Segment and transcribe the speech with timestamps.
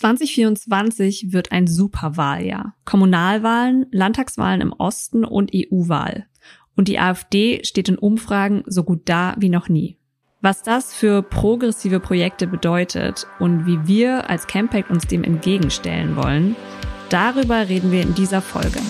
[0.00, 2.74] 2024 wird ein Superwahljahr.
[2.86, 6.26] Kommunalwahlen, Landtagswahlen im Osten und EU-Wahl.
[6.74, 9.98] Und die AfD steht in Umfragen so gut da wie noch nie.
[10.40, 16.56] Was das für progressive Projekte bedeutet und wie wir als Campact uns dem entgegenstellen wollen,
[17.10, 18.80] darüber reden wir in dieser Folge.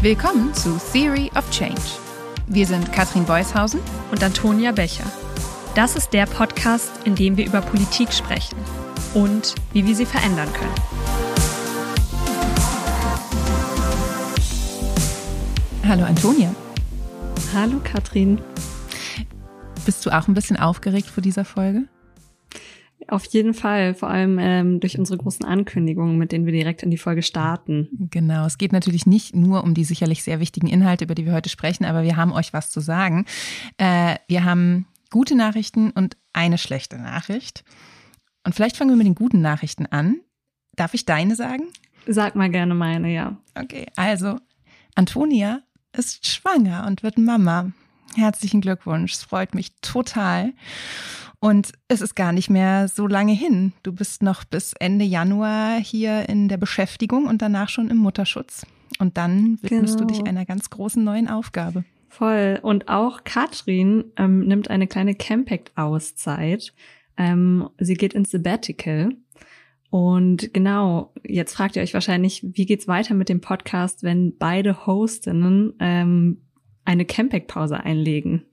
[0.00, 1.80] Willkommen zu Theory of Change.
[2.46, 3.80] Wir sind Katrin Beushausen
[4.12, 5.10] und Antonia Becher.
[5.74, 8.56] Das ist der Podcast, in dem wir über Politik sprechen
[9.12, 10.74] und wie wir sie verändern können.
[15.84, 16.54] Hallo Antonia.
[17.52, 18.40] Hallo Katrin.
[19.84, 21.88] Bist du auch ein bisschen aufgeregt vor dieser Folge?
[23.08, 26.92] Auf jeden Fall, vor allem ähm, durch unsere großen Ankündigungen, mit denen wir direkt in
[26.92, 27.88] die Folge starten.
[28.12, 31.32] Genau, es geht natürlich nicht nur um die sicherlich sehr wichtigen Inhalte, über die wir
[31.32, 33.26] heute sprechen, aber wir haben euch was zu sagen.
[33.76, 37.62] Äh, wir haben gute Nachrichten und eine schlechte Nachricht.
[38.42, 40.16] Und vielleicht fangen wir mit den guten Nachrichten an.
[40.74, 41.68] Darf ich deine sagen?
[42.08, 43.36] Sag mal gerne meine, ja.
[43.54, 44.40] Okay, also
[44.96, 45.60] Antonia
[45.96, 47.70] ist schwanger und wird Mama.
[48.16, 50.52] Herzlichen Glückwunsch, es freut mich total.
[51.38, 53.72] Und es ist gar nicht mehr so lange hin.
[53.84, 58.66] Du bist noch bis Ende Januar hier in der Beschäftigung und danach schon im Mutterschutz.
[58.98, 59.98] Und dann widmest genau.
[59.98, 60.30] du dich genau.
[60.30, 61.84] einer ganz großen neuen Aufgabe.
[62.14, 62.60] Voll.
[62.62, 66.72] Und auch Katrin ähm, nimmt eine kleine Campact-Auszeit.
[67.16, 69.16] Ähm, sie geht ins Sabbatical.
[69.90, 74.86] Und genau, jetzt fragt ihr euch wahrscheinlich, wie geht's weiter mit dem Podcast, wenn beide
[74.86, 76.42] Hostinnen ähm,
[76.84, 78.44] eine Campact-Pause einlegen?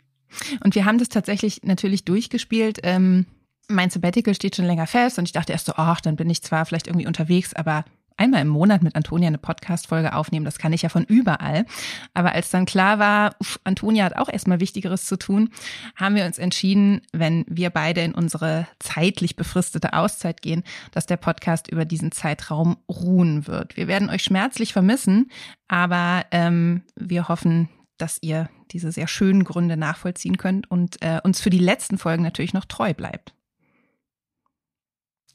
[0.63, 2.79] Und wir haben das tatsächlich natürlich durchgespielt.
[2.81, 3.27] Ähm,
[3.67, 6.41] mein Sabbatical steht schon länger fest und ich dachte erst so, ach, dann bin ich
[6.41, 7.85] zwar vielleicht irgendwie unterwegs, aber
[8.21, 11.65] einmal im Monat mit Antonia eine Podcast-Folge aufnehmen, das kann ich ja von überall.
[12.13, 15.49] Aber als dann klar war, uff, Antonia hat auch erstmal Wichtigeres zu tun,
[15.95, 21.17] haben wir uns entschieden, wenn wir beide in unsere zeitlich befristete Auszeit gehen, dass der
[21.17, 23.75] Podcast über diesen Zeitraum ruhen wird.
[23.75, 25.31] Wir werden euch schmerzlich vermissen,
[25.67, 31.41] aber ähm, wir hoffen, dass ihr diese sehr schönen Gründe nachvollziehen könnt und äh, uns
[31.41, 33.33] für die letzten Folgen natürlich noch treu bleibt.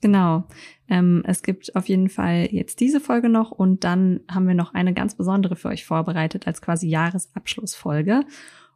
[0.07, 0.45] Genau.
[0.89, 4.73] Ähm, es gibt auf jeden Fall jetzt diese Folge noch und dann haben wir noch
[4.73, 8.21] eine ganz besondere für euch vorbereitet als quasi Jahresabschlussfolge.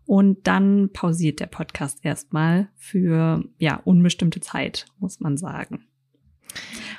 [0.07, 5.85] Und dann pausiert der Podcast erstmal für ja unbestimmte Zeit, muss man sagen.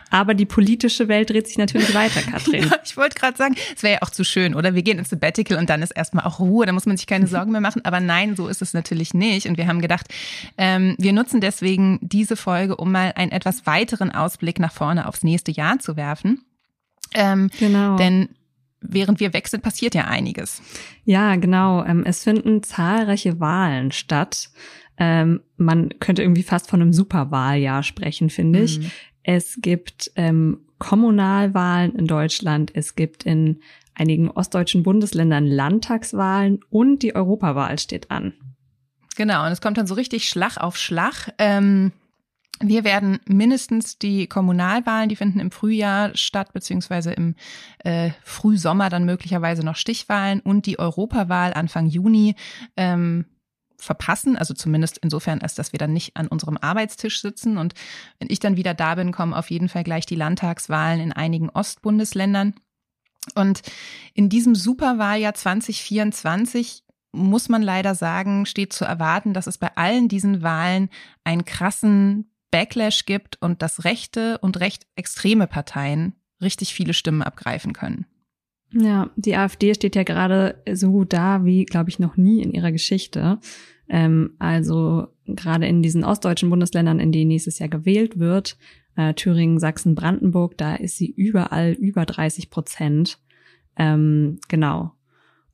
[0.10, 2.66] Aber die politische Welt dreht sich natürlich weiter, Katrin.
[2.66, 4.76] ja, ich wollte gerade sagen, es wäre ja auch zu schön, oder?
[4.76, 7.28] Wir gehen ins Sabbatical und dann ist erstmal auch Ruhe, da muss man sich keine
[7.28, 7.84] Sorgen mehr machen.
[7.86, 9.48] Aber nein, so ist es natürlich nicht.
[9.48, 10.08] Und wir haben gedacht,
[10.58, 15.24] ähm, wir nutzen deswegen diese Folge, um mal einen etwas weiteren Ausblick nach vorne aufs
[15.24, 16.44] nächste Jahr zu werfen.
[17.14, 17.96] Ähm, genau.
[17.96, 18.30] Denn
[18.82, 20.62] während wir wechseln, passiert ja einiges.
[21.06, 21.86] Ja, genau.
[21.86, 24.50] Ähm, es finden zahlreiche Wahlen statt.
[24.98, 28.80] Ähm, man könnte irgendwie fast von einem Superwahljahr sprechen, finde ich.
[28.80, 28.92] Mhm.
[29.24, 32.72] Es gibt ähm, Kommunalwahlen in Deutschland.
[32.74, 33.62] Es gibt in
[33.94, 38.34] einigen ostdeutschen Bundesländern Landtagswahlen und die Europawahl steht an.
[39.16, 41.34] Genau, und es kommt dann so richtig Schlag auf Schlag.
[41.38, 41.92] Ähm
[42.64, 47.36] wir werden mindestens die Kommunalwahlen, die finden im Frühjahr statt, beziehungsweise im
[47.80, 52.36] äh, Frühsommer dann möglicherweise noch Stichwahlen und die Europawahl Anfang Juni
[52.78, 53.26] ähm,
[53.82, 54.38] verpassen.
[54.38, 57.58] Also zumindest insofern, als dass wir dann nicht an unserem Arbeitstisch sitzen.
[57.58, 57.74] Und
[58.20, 61.50] wenn ich dann wieder da bin, kommen auf jeden Fall gleich die Landtagswahlen in einigen
[61.50, 62.54] Ostbundesländern.
[63.36, 63.62] Und
[64.14, 70.08] in diesem Superwahljahr 2024 muss man leider sagen, steht zu erwarten, dass es bei allen
[70.08, 70.90] diesen Wahlen
[71.24, 77.74] einen krassen Backlash gibt und dass rechte und recht extreme Parteien richtig viele Stimmen abgreifen
[77.74, 78.06] können.
[78.74, 82.52] Ja, die AfD steht ja gerade so gut da wie, glaube ich, noch nie in
[82.52, 83.40] ihrer Geschichte.
[83.90, 88.58] Ähm, also gerade in diesen ostdeutschen Bundesländern, in denen nächstes Jahr gewählt wird,
[88.96, 93.20] äh, Thüringen, Sachsen, Brandenburg, da ist sie überall über 30 Prozent.
[93.78, 94.94] Ähm, genau.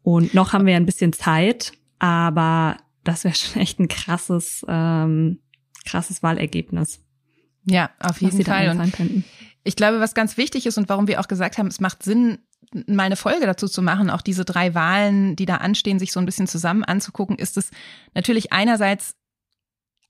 [0.03, 5.39] Und noch haben wir ein bisschen Zeit, aber das wäre schon echt ein krasses, ähm,
[5.85, 7.03] krasses Wahlergebnis.
[7.65, 8.69] Ja, auf jeden Fall.
[8.69, 9.23] Und
[9.63, 12.37] ich glaube, was ganz wichtig ist und warum wir auch gesagt haben, es macht Sinn,
[12.73, 16.19] mal eine Folge dazu zu machen, auch diese drei Wahlen, die da anstehen, sich so
[16.19, 17.71] ein bisschen zusammen anzugucken, ist es
[18.13, 19.15] natürlich einerseits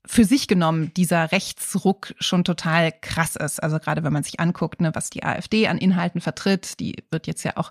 [0.06, 3.62] für sich genommen dieser Rechtsruck schon total krass ist.
[3.62, 7.26] Also gerade wenn man sich anguckt, ne, was die AfD an Inhalten vertritt, die wird
[7.26, 7.70] jetzt ja auch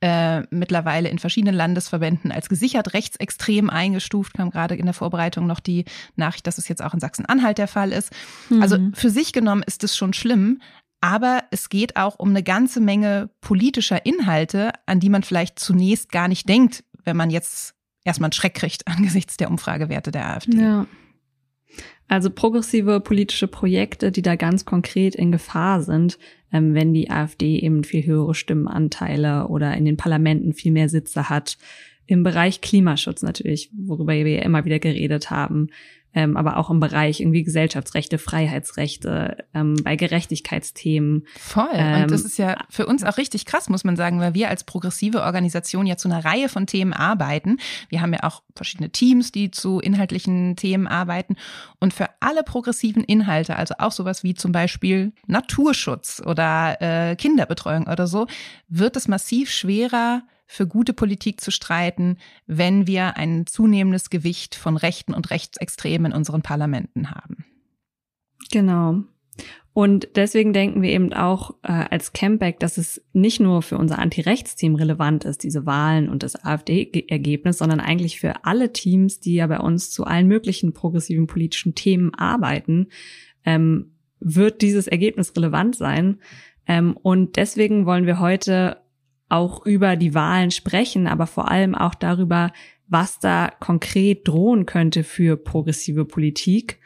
[0.00, 4.34] äh, mittlerweile in verschiedenen Landesverbänden als gesichert rechtsextrem eingestuft.
[4.34, 7.68] Kam gerade in der Vorbereitung noch die Nachricht, dass es jetzt auch in Sachsen-Anhalt der
[7.68, 8.12] Fall ist.
[8.50, 8.60] Mhm.
[8.60, 10.60] Also für sich genommen ist es schon schlimm,
[11.00, 16.10] aber es geht auch um eine ganze Menge politischer Inhalte, an die man vielleicht zunächst
[16.10, 17.74] gar nicht denkt, wenn man jetzt
[18.04, 20.58] erstmal einen Schreck kriegt angesichts der Umfragewerte der AfD.
[20.58, 20.86] Ja.
[22.08, 26.18] Also progressive politische Projekte, die da ganz konkret in Gefahr sind,
[26.52, 31.28] ähm, wenn die AfD eben viel höhere Stimmenanteile oder in den Parlamenten viel mehr Sitze
[31.28, 31.58] hat.
[32.06, 35.68] Im Bereich Klimaschutz natürlich, worüber wir ja immer wieder geredet haben
[36.14, 41.26] ähm, aber auch im Bereich irgendwie Gesellschaftsrechte, Freiheitsrechte, ähm, bei Gerechtigkeitsthemen.
[41.38, 41.68] Voll.
[41.72, 44.48] Ähm, und das ist ja für uns auch richtig krass, muss man sagen, weil wir
[44.48, 47.58] als progressive Organisation ja zu einer Reihe von Themen arbeiten.
[47.88, 51.36] Wir haben ja auch verschiedene Teams, die zu inhaltlichen Themen arbeiten.
[51.78, 57.86] Und für alle progressiven Inhalte, also auch sowas wie zum Beispiel Naturschutz oder äh, Kinderbetreuung
[57.86, 58.26] oder so,
[58.68, 62.16] wird es massiv schwerer, für gute Politik zu streiten,
[62.46, 67.44] wenn wir ein zunehmendes Gewicht von Rechten und Rechtsextremen in unseren Parlamenten haben.
[68.50, 69.04] Genau.
[69.74, 73.98] Und deswegen denken wir eben auch äh, als Campback, dass es nicht nur für unser
[73.98, 79.46] Anti-Rechts-Team relevant ist, diese Wahlen und das AfD-Ergebnis, sondern eigentlich für alle Teams, die ja
[79.46, 82.88] bei uns zu allen möglichen progressiven politischen Themen arbeiten,
[83.44, 86.18] ähm, wird dieses Ergebnis relevant sein.
[86.66, 88.78] Ähm, und deswegen wollen wir heute
[89.28, 92.52] auch über die Wahlen sprechen, aber vor allem auch darüber,
[92.86, 96.80] was da konkret drohen könnte für progressive Politik.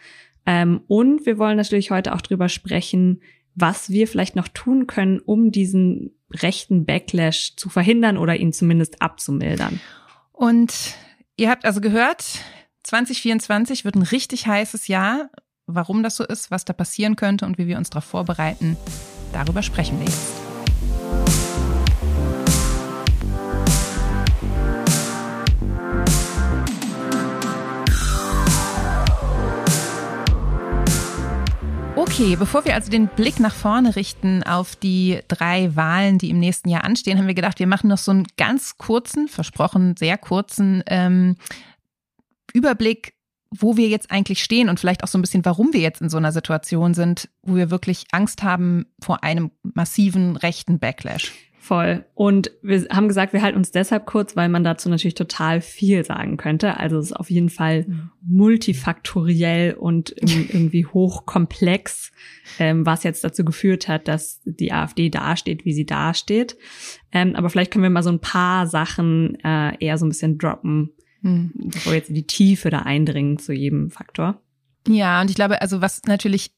[0.45, 3.21] Ähm, und wir wollen natürlich heute auch darüber sprechen,
[3.55, 9.03] was wir vielleicht noch tun können, um diesen rechten Backlash zu verhindern oder ihn zumindest
[9.03, 9.81] abzumildern.
[10.33, 10.95] Und
[11.37, 12.41] ihr habt also gehört,
[12.85, 15.31] 2024 wird ein richtig heißes Jahr.
[15.67, 18.77] Warum das so ist, was da passieren könnte und wie wir uns darauf vorbereiten,
[19.33, 20.52] darüber sprechen wir jetzt.
[32.23, 36.39] Okay, bevor wir also den Blick nach vorne richten auf die drei Wahlen, die im
[36.39, 40.19] nächsten Jahr anstehen, haben wir gedacht, wir machen noch so einen ganz kurzen, versprochen sehr
[40.19, 41.35] kurzen ähm,
[42.53, 43.15] Überblick,
[43.51, 46.11] wo wir jetzt eigentlich stehen und vielleicht auch so ein bisschen, warum wir jetzt in
[46.11, 51.33] so einer Situation sind, wo wir wirklich Angst haben vor einem massiven rechten Backlash.
[51.63, 52.05] Voll.
[52.15, 56.05] Und wir haben gesagt, wir halten uns deshalb kurz, weil man dazu natürlich total viel
[56.05, 56.77] sagen könnte.
[56.79, 57.87] Also es ist auf jeden Fall
[58.27, 62.11] multifaktoriell und irgendwie hochkomplex,
[62.59, 66.57] ähm, was jetzt dazu geführt hat, dass die AfD dasteht, wie sie dasteht.
[67.13, 70.39] Ähm, aber vielleicht können wir mal so ein paar Sachen äh, eher so ein bisschen
[70.39, 71.53] droppen, mhm.
[71.55, 74.43] bevor wir jetzt in die Tiefe da eindringen zu jedem Faktor.
[74.89, 76.57] Ja, und ich glaube, also was natürlich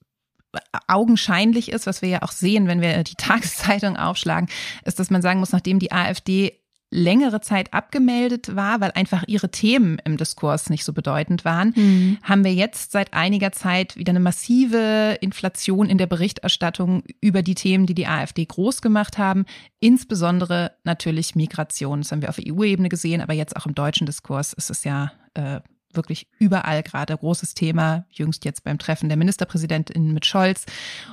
[0.88, 4.48] augenscheinlich ist, was wir ja auch sehen, wenn wir die Tageszeitung aufschlagen,
[4.84, 6.58] ist, dass man sagen muss, nachdem die AfD
[6.94, 12.18] längere Zeit abgemeldet war, weil einfach ihre Themen im Diskurs nicht so bedeutend waren, mhm.
[12.22, 17.56] haben wir jetzt seit einiger Zeit wieder eine massive Inflation in der Berichterstattung über die
[17.56, 19.44] Themen, die die AfD groß gemacht haben,
[19.80, 22.02] insbesondere natürlich Migration.
[22.02, 25.10] Das haben wir auf EU-Ebene gesehen, aber jetzt auch im deutschen Diskurs ist es ja
[25.34, 25.60] äh,
[25.96, 30.67] wirklich überall gerade großes Thema, jüngst jetzt beim Treffen der Ministerpräsidentin mit Scholz.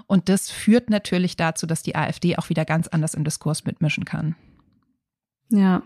[0.07, 4.06] Und das führt natürlich dazu, dass die AfD auch wieder ganz anders im Diskurs mitmischen
[4.06, 4.36] kann.
[5.50, 5.83] Ja.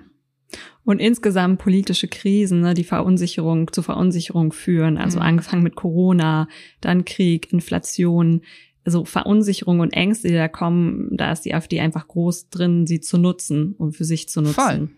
[0.83, 5.25] Und insgesamt politische Krisen, ne, die Verunsicherung zu Verunsicherung führen, also mhm.
[5.25, 6.47] angefangen mit Corona,
[6.81, 8.41] dann Krieg, Inflation,
[8.85, 13.01] also Verunsicherung und Ängste, die da kommen, da ist die AfD einfach groß drin, sie
[13.01, 14.53] zu nutzen und für sich zu nutzen.
[14.53, 14.89] Voll.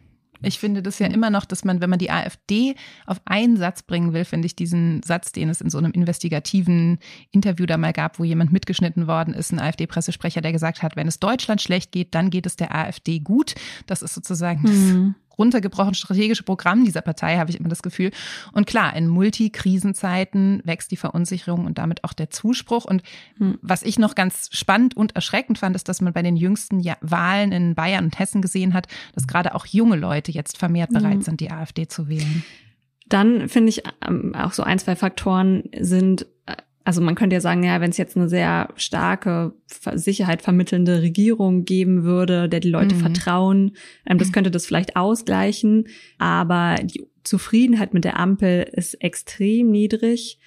[0.41, 2.75] Ich finde das ja immer noch, dass man, wenn man die AfD
[3.05, 6.99] auf einen Satz bringen will, finde ich diesen Satz, den es in so einem investigativen
[7.31, 11.07] Interview da mal gab, wo jemand mitgeschnitten worden ist, ein AfD-Pressesprecher, der gesagt hat, wenn
[11.07, 13.55] es Deutschland schlecht geht, dann geht es der AfD gut.
[13.85, 18.11] Das ist sozusagen mhm runtergebrochen strategische Programm dieser Partei, habe ich immer das Gefühl.
[18.51, 22.85] Und klar, in Multikrisenzeiten wächst die Verunsicherung und damit auch der Zuspruch.
[22.85, 23.03] Und
[23.37, 23.57] hm.
[23.61, 27.51] was ich noch ganz spannend und erschreckend fand, ist, dass man bei den jüngsten Wahlen
[27.51, 31.21] in Bayern und Hessen gesehen hat, dass gerade auch junge Leute jetzt vermehrt bereit hm.
[31.21, 32.43] sind, die AfD zu wählen.
[33.07, 36.25] Dann finde ich ähm, auch so ein, zwei Faktoren sind
[36.87, 39.51] also man könnte ja sagen, ja, wenn es jetzt eine sehr starke
[39.95, 42.99] Sicherheit vermittelnde Regierung geben würde, der die Leute mhm.
[43.01, 43.75] vertrauen,
[44.05, 45.89] ähm, das könnte das vielleicht ausgleichen.
[46.17, 50.39] Aber die Zufriedenheit mit der Ampel ist extrem niedrig.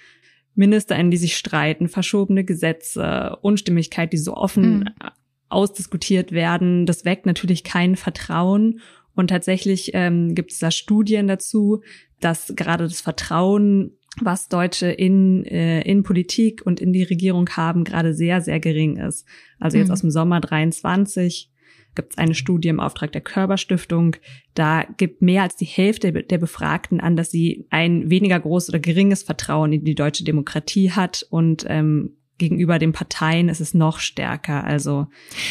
[0.54, 5.10] MinisterInnen, die sich streiten, verschobene Gesetze, Unstimmigkeit, die so offen mhm.
[5.50, 8.80] ausdiskutiert werden, das weckt natürlich kein Vertrauen.
[9.14, 11.82] Und tatsächlich ähm, gibt es da Studien dazu,
[12.18, 17.84] dass gerade das Vertrauen was Deutsche in, äh, in Politik und in die Regierung haben,
[17.84, 19.26] gerade sehr, sehr gering ist.
[19.58, 19.92] Also jetzt mhm.
[19.92, 21.50] aus dem Sommer 23
[21.94, 24.16] gibt es eine Studie im Auftrag der Körperstiftung.
[24.54, 28.78] Da gibt mehr als die Hälfte der Befragten an, dass sie ein weniger großes oder
[28.78, 34.00] geringes Vertrauen in die deutsche Demokratie hat und ähm, gegenüber den Parteien ist es noch
[34.00, 34.64] stärker.
[34.64, 35.06] Also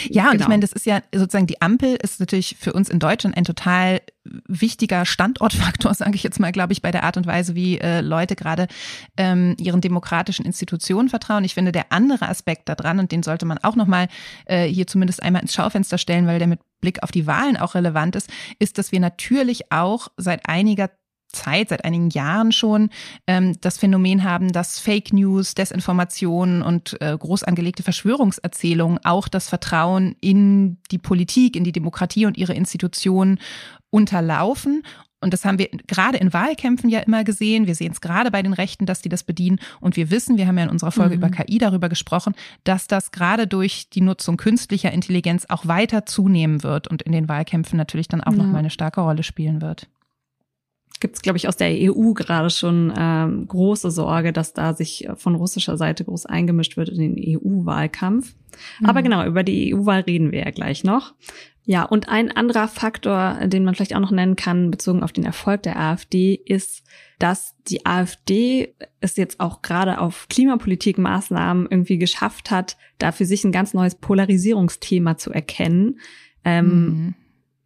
[0.09, 0.43] ja, und genau.
[0.43, 3.45] ich meine, das ist ja sozusagen die Ampel ist natürlich für uns in Deutschland ein
[3.45, 4.01] total
[4.47, 8.01] wichtiger Standortfaktor, sage ich jetzt mal, glaube ich, bei der Art und Weise, wie äh,
[8.01, 8.67] Leute gerade
[9.15, 11.45] ähm, ihren demokratischen Institutionen vertrauen.
[11.45, 14.07] Ich finde, der andere Aspekt daran, und den sollte man auch nochmal
[14.45, 17.75] äh, hier zumindest einmal ins Schaufenster stellen, weil der mit Blick auf die Wahlen auch
[17.75, 20.89] relevant ist, ist, dass wir natürlich auch seit einiger
[21.31, 22.89] Zeit, seit einigen Jahren schon,
[23.27, 29.49] ähm, das Phänomen haben, dass Fake News, Desinformationen und äh, groß angelegte Verschwörungserzählungen auch das
[29.49, 33.39] Vertrauen in die Politik, in die Demokratie und ihre Institutionen
[33.89, 34.83] unterlaufen.
[35.21, 37.67] Und das haben wir gerade in Wahlkämpfen ja immer gesehen.
[37.67, 39.59] Wir sehen es gerade bei den Rechten, dass die das bedienen.
[39.81, 41.23] Und wir wissen, wir haben ja in unserer Folge mhm.
[41.23, 46.63] über KI darüber gesprochen, dass das gerade durch die Nutzung künstlicher Intelligenz auch weiter zunehmen
[46.63, 48.37] wird und in den Wahlkämpfen natürlich dann auch ja.
[48.37, 49.89] nochmal eine starke Rolle spielen wird
[50.99, 55.07] gibt es, glaube ich, aus der EU gerade schon ähm, große Sorge, dass da sich
[55.15, 58.35] von russischer Seite groß eingemischt wird in den EU-Wahlkampf.
[58.79, 58.85] Mhm.
[58.85, 61.13] Aber genau, über die EU-Wahl reden wir ja gleich noch.
[61.65, 65.23] Ja, und ein anderer Faktor, den man vielleicht auch noch nennen kann, bezogen auf den
[65.23, 66.83] Erfolg der AfD, ist,
[67.19, 73.43] dass die AfD es jetzt auch gerade auf Klimapolitikmaßnahmen irgendwie geschafft hat, da für sich
[73.43, 75.99] ein ganz neues Polarisierungsthema zu erkennen.
[76.43, 77.15] Ähm, mhm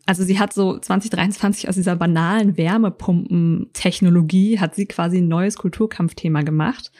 [0.05, 6.41] also sie hat so 2023 aus dieser banalen Wärmepumpentechnologie hat sie quasi ein neues Kulturkampfthema
[6.41, 6.91] gemacht.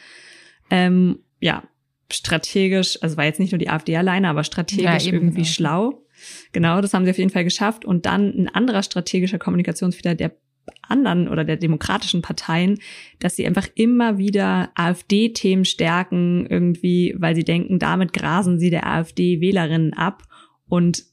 [0.70, 1.64] Ähm, ja,
[2.10, 5.48] strategisch, also war jetzt nicht nur die AfD alleine, aber strategisch ja, irgendwie genau.
[5.48, 6.06] schlau.
[6.52, 7.84] Genau, das haben sie auf jeden Fall geschafft.
[7.84, 10.32] Und dann ein anderer strategischer Kommunikationsfehler der
[10.80, 12.78] anderen oder der demokratischen Parteien,
[13.18, 18.86] dass sie einfach immer wieder AfD-Themen stärken, irgendwie, weil sie denken, damit grasen sie der
[18.86, 20.22] AfD-Wählerinnen ab.
[20.66, 21.04] Und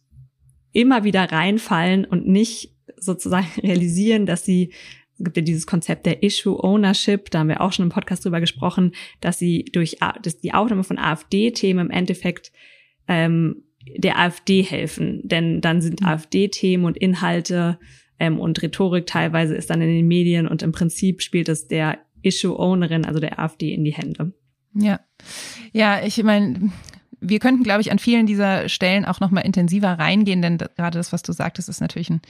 [0.74, 4.72] immer wieder reinfallen und nicht sozusagen realisieren, dass sie
[5.18, 8.26] es gibt ja dieses Konzept der Issue Ownership, da haben wir auch schon im Podcast
[8.26, 12.52] drüber gesprochen, dass sie durch dass die Aufnahme von AfD-Themen im Endeffekt
[13.08, 13.64] ähm,
[13.98, 15.22] der AfD helfen.
[15.24, 16.08] Denn dann sind mhm.
[16.08, 17.78] AfD-Themen und Inhalte
[18.20, 22.00] ähm, und Rhetorik teilweise ist dann in den Medien und im Prinzip spielt es der
[22.24, 24.34] Issue-Ownerin, also der AfD, in die Hände.
[24.74, 25.00] Ja,
[25.74, 26.72] ja, ich meine,
[27.22, 31.14] wir könnten, glaube ich, an vielen dieser Stellen auch nochmal intensiver reingehen, denn gerade das,
[31.14, 32.22] was du sagtest, ist natürlich ein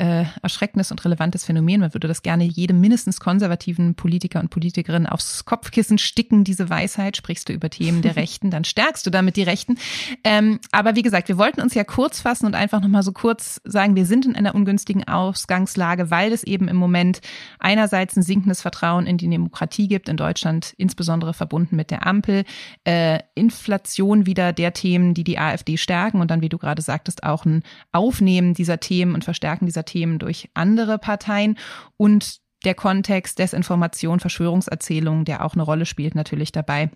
[0.00, 1.80] äh, erschreckendes und relevantes Phänomen.
[1.80, 7.18] Man würde das gerne jedem mindestens konservativen Politiker und Politikerin aufs Kopfkissen sticken, diese Weisheit.
[7.18, 9.76] Sprichst du über Themen der Rechten, dann stärkst du damit die Rechten.
[10.24, 13.60] Ähm, aber wie gesagt, wir wollten uns ja kurz fassen und einfach nochmal so kurz
[13.64, 17.20] sagen, wir sind in einer ungünstigen Ausgangslage, weil es eben im Moment
[17.58, 22.44] einerseits ein sinkendes Vertrauen in die Demokratie gibt, in Deutschland insbesondere verbunden mit der Ampel,
[22.84, 27.22] äh, Inflation wieder der Themen, die die AfD stärken und dann, wie du gerade sagtest,
[27.22, 31.58] auch ein Aufnehmen dieser Themen und Verstärken dieser Themen durch andere Parteien
[31.96, 36.90] und der Kontext Desinformation, Verschwörungserzählungen, der auch eine Rolle spielt natürlich dabei,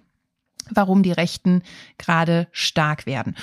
[0.70, 1.62] warum die Rechten
[1.98, 3.34] gerade stark werden.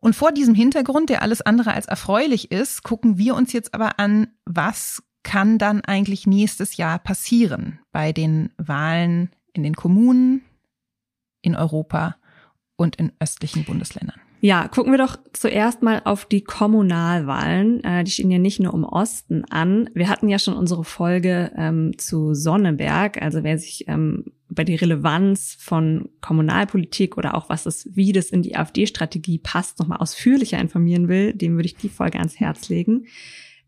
[0.00, 3.98] Und vor diesem Hintergrund, der alles andere als erfreulich ist, gucken wir uns jetzt aber
[3.98, 10.42] an, was kann dann eigentlich nächstes Jahr passieren bei den Wahlen in den Kommunen,
[11.42, 12.16] in Europa
[12.76, 14.19] und in östlichen Bundesländern.
[14.42, 17.84] Ja, gucken wir doch zuerst mal auf die Kommunalwahlen.
[17.84, 19.90] Äh, die stehen ja nicht nur im Osten an.
[19.92, 23.20] Wir hatten ja schon unsere Folge ähm, zu Sonneberg.
[23.20, 28.30] Also wer sich ähm, über die Relevanz von Kommunalpolitik oder auch was das, wie das
[28.30, 32.70] in die AfD-Strategie passt, nochmal ausführlicher informieren will, dem würde ich die Folge ans Herz
[32.70, 33.06] legen.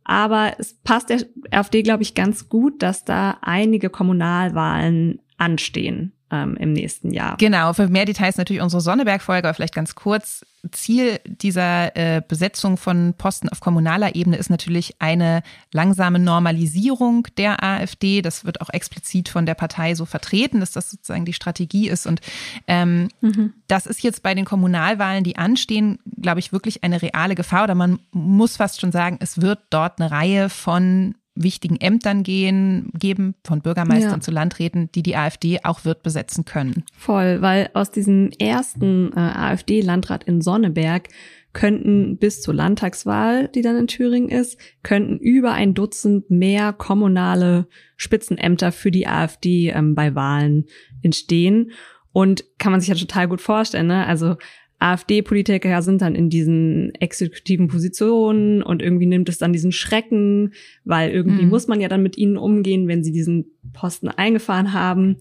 [0.04, 6.56] Aber es passt der AfD, glaube ich, ganz gut, dass da einige Kommunalwahlen anstehen ähm,
[6.56, 7.36] im nächsten Jahr.
[7.36, 10.44] Genau, für mehr Details natürlich unsere Sonneberg-Folge, aber vielleicht ganz kurz.
[10.70, 17.64] Ziel dieser äh, Besetzung von Posten auf kommunaler Ebene ist natürlich eine langsame Normalisierung der
[17.64, 18.22] AfD.
[18.22, 22.06] Das wird auch explizit von der Partei so vertreten, dass das sozusagen die Strategie ist.
[22.06, 22.20] Und
[22.68, 23.54] ähm, mhm.
[23.66, 27.64] das ist jetzt bei den Kommunalwahlen, die anstehen, glaube ich, wirklich eine reale Gefahr.
[27.64, 32.90] Oder man muss fast schon sagen, es wird dort eine Reihe von wichtigen Ämtern gehen,
[32.94, 34.20] geben, von Bürgermeistern ja.
[34.20, 36.84] zu Landräten, die die AfD auch wird besetzen können.
[36.96, 41.08] Voll, weil aus diesem ersten äh, AfD-Landrat in Sonneberg
[41.52, 47.66] könnten bis zur Landtagswahl, die dann in Thüringen ist, könnten über ein Dutzend mehr kommunale
[47.96, 50.66] Spitzenämter für die AfD ähm, bei Wahlen
[51.02, 51.72] entstehen.
[52.14, 54.06] Und kann man sich ja total gut vorstellen, ne?
[54.06, 54.36] Also
[54.82, 60.52] AfD-Politiker sind dann in diesen exekutiven Positionen und irgendwie nimmt es dann diesen Schrecken,
[60.84, 61.50] weil irgendwie mhm.
[61.50, 65.18] muss man ja dann mit ihnen umgehen, wenn sie diesen Posten eingefahren haben.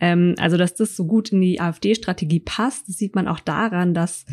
[0.00, 3.92] Ähm, also, dass das so gut in die AfD-Strategie passt, das sieht man auch daran,
[3.92, 4.24] dass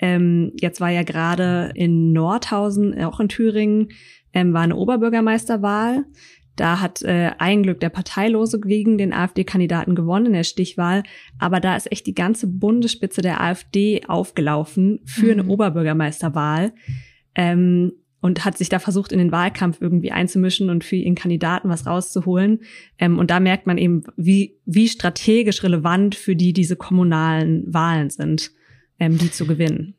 [0.00, 3.88] ähm, jetzt war ja gerade in Nordhausen, auch in Thüringen,
[4.32, 6.04] ähm, war eine Oberbürgermeisterwahl.
[6.56, 11.02] Da hat äh, ein Glück der Parteilose gegen den AfD-Kandidaten gewonnen in der Stichwahl.
[11.38, 15.40] Aber da ist echt die ganze Bundesspitze der AfD aufgelaufen für mhm.
[15.40, 16.72] eine Oberbürgermeisterwahl.
[17.34, 17.92] Ähm,
[18.24, 21.86] und hat sich da versucht, in den Wahlkampf irgendwie einzumischen und für ihren Kandidaten was
[21.86, 22.60] rauszuholen.
[22.98, 28.08] Ähm, und da merkt man eben, wie, wie strategisch relevant für die diese kommunalen Wahlen
[28.08, 28.50] sind,
[28.98, 29.94] ähm, die zu gewinnen.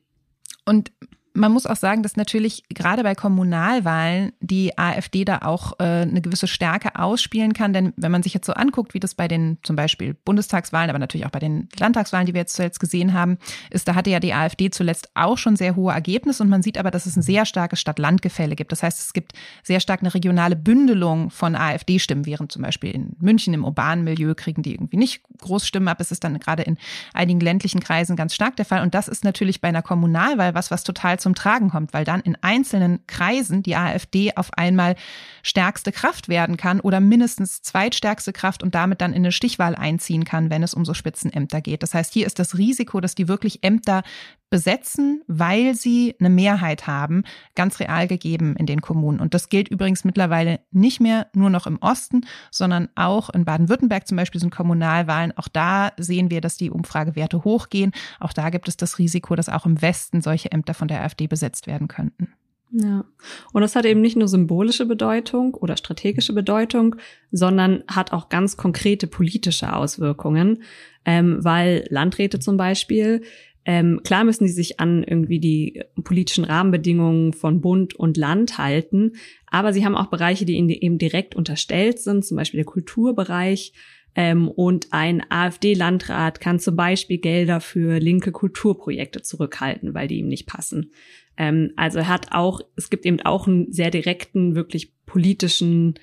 [0.66, 0.92] Und
[1.36, 6.22] man muss auch sagen, dass natürlich gerade bei Kommunalwahlen die AfD da auch äh, eine
[6.22, 7.74] gewisse Stärke ausspielen kann.
[7.74, 11.00] Denn wenn man sich jetzt so anguckt, wie das bei den zum Beispiel Bundestagswahlen, aber
[11.00, 13.38] natürlich auch bei den Landtagswahlen, die wir jetzt zuletzt gesehen haben,
[13.70, 16.42] ist, da hatte ja die AfD zuletzt auch schon sehr hohe Ergebnisse.
[16.42, 18.72] Und man sieht aber, dass es ein sehr starkes Stadt-Land-Gefälle gibt.
[18.72, 23.16] Das heißt, es gibt sehr stark eine regionale Bündelung von AfD-Stimmen, während zum Beispiel in
[23.20, 26.00] München im urbanen Milieu kriegen die irgendwie nicht groß Stimmen ab.
[26.00, 26.78] Es ist dann gerade in
[27.14, 28.82] einigen ländlichen Kreisen ganz stark der Fall.
[28.82, 32.22] Und das ist natürlich bei einer Kommunalwahl was, was total zum Tragen kommt, weil dann
[32.22, 34.96] in einzelnen Kreisen die AfD auf einmal
[35.42, 40.24] stärkste Kraft werden kann oder mindestens zweitstärkste Kraft und damit dann in eine Stichwahl einziehen
[40.24, 41.82] kann, wenn es um so Spitzenämter geht.
[41.82, 44.04] Das heißt, hier ist das Risiko, dass die wirklich Ämter
[44.50, 47.24] besetzen, weil sie eine Mehrheit haben,
[47.56, 49.20] ganz real gegeben in den Kommunen.
[49.20, 54.08] Und das gilt übrigens mittlerweile nicht mehr nur noch im Osten, sondern auch in Baden-Württemberg
[54.08, 55.36] zum Beispiel sind Kommunalwahlen.
[55.38, 57.92] Auch da sehen wir, dass die Umfragewerte hochgehen.
[58.20, 61.28] Auch da gibt es das Risiko, dass auch im Westen solche Ämter von der AfD
[61.28, 62.30] besetzt werden könnten.
[62.72, 63.06] Ja.
[63.54, 66.96] Und das hat eben nicht nur symbolische Bedeutung oder strategische Bedeutung,
[67.32, 70.64] sondern hat auch ganz konkrete politische Auswirkungen,
[71.06, 73.22] ähm, weil Landräte zum Beispiel
[73.66, 79.14] ähm, klar müssen sie sich an irgendwie die politischen Rahmenbedingungen von Bund und Land halten,
[79.48, 83.74] aber sie haben auch Bereiche, die ihnen eben direkt unterstellt sind, zum Beispiel der Kulturbereich.
[84.18, 90.28] Ähm, und ein AfD-Landrat kann zum Beispiel Gelder für linke Kulturprojekte zurückhalten, weil die ihm
[90.30, 90.92] nicht passen.
[91.36, 95.96] Ähm, also er hat auch, es gibt eben auch einen sehr direkten, wirklich politischen,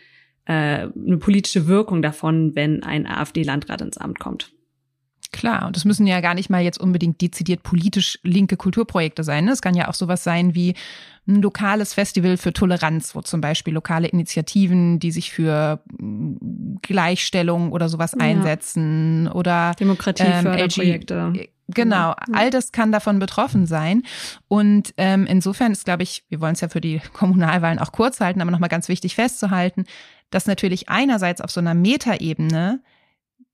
[0.47, 4.53] äh, eine politische Wirkung davon, wenn ein AfD-Landrat ins Amt kommt.
[5.33, 9.47] Klar, und das müssen ja gar nicht mal jetzt unbedingt dezidiert politisch linke Kulturprojekte sein.
[9.47, 9.53] Ne?
[9.53, 10.75] Es kann ja auch sowas sein wie
[11.27, 17.73] ein lokales Festival für Toleranz, wo zum Beispiel lokale Initiativen, die sich für mm, Gleichstellung
[17.73, 18.25] oder sowas ja.
[18.25, 21.33] einsetzen oder Demokratieförderprojekte.
[21.35, 22.17] Ähm, Genau, ja.
[22.33, 24.03] all das kann davon betroffen sein.
[24.49, 28.21] Und ähm, insofern ist, glaube ich, wir wollen es ja für die Kommunalwahlen auch kurz
[28.21, 29.85] halten, aber nochmal ganz wichtig festzuhalten,
[30.31, 32.81] dass natürlich einerseits auf so einer Metaebene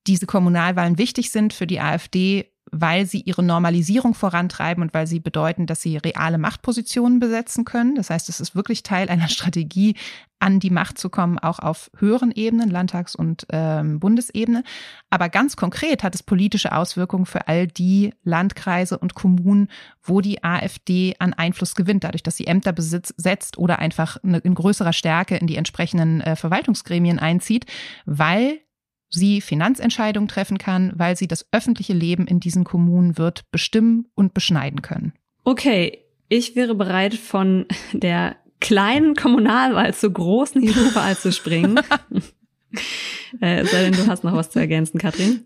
[0.09, 5.21] diese Kommunalwahlen wichtig sind für die AfD, weil sie ihre Normalisierung vorantreiben und weil sie
[5.21, 7.95] bedeuten, dass sie reale Machtpositionen besetzen können.
[7.95, 9.95] Das heißt, es ist wirklich Teil einer Strategie,
[10.41, 14.63] an die Macht zu kommen, auch auf höheren Ebenen, Landtags- und ähm, Bundesebene.
[15.11, 19.69] Aber ganz konkret hat es politische Auswirkungen für all die Landkreise und Kommunen,
[20.01, 24.93] wo die AfD an Einfluss gewinnt, dadurch, dass sie Ämter besetzt oder einfach in größerer
[24.93, 27.67] Stärke in die entsprechenden äh, Verwaltungsgremien einzieht,
[28.07, 28.61] weil
[29.11, 34.35] sie Finanzentscheidungen treffen kann, weil sie das öffentliche Leben in diesen Kommunen wird bestimmen und
[34.35, 35.13] beschneiden können.
[35.45, 41.81] Okay, ich wäre bereit, von der kleinen Kommunalwahl zur großen EU-Wahl zu springen.
[43.41, 45.45] äh, sei denn, du hast noch was zu ergänzen, Katrin?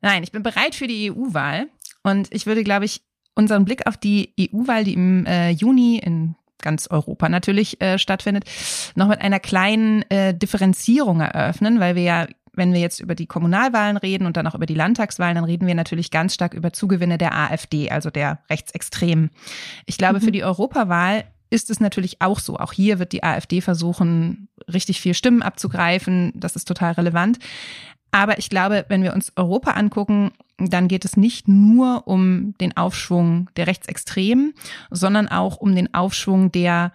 [0.00, 1.68] Nein, ich bin bereit für die EU-Wahl
[2.02, 3.02] und ich würde, glaube ich,
[3.34, 8.44] unseren Blick auf die EU-Wahl, die im äh, Juni in ganz Europa natürlich äh, stattfindet,
[8.94, 13.26] noch mit einer kleinen äh, Differenzierung eröffnen, weil wir ja wenn wir jetzt über die
[13.26, 16.72] Kommunalwahlen reden und dann auch über die Landtagswahlen, dann reden wir natürlich ganz stark über
[16.72, 19.30] Zugewinne der AfD, also der Rechtsextremen.
[19.86, 20.24] Ich glaube, mhm.
[20.24, 22.56] für die Europawahl ist es natürlich auch so.
[22.56, 26.32] Auch hier wird die AfD versuchen, richtig viel Stimmen abzugreifen.
[26.34, 27.38] Das ist total relevant.
[28.12, 32.76] Aber ich glaube, wenn wir uns Europa angucken, dann geht es nicht nur um den
[32.76, 34.54] Aufschwung der Rechtsextremen,
[34.90, 36.92] sondern auch um den Aufschwung der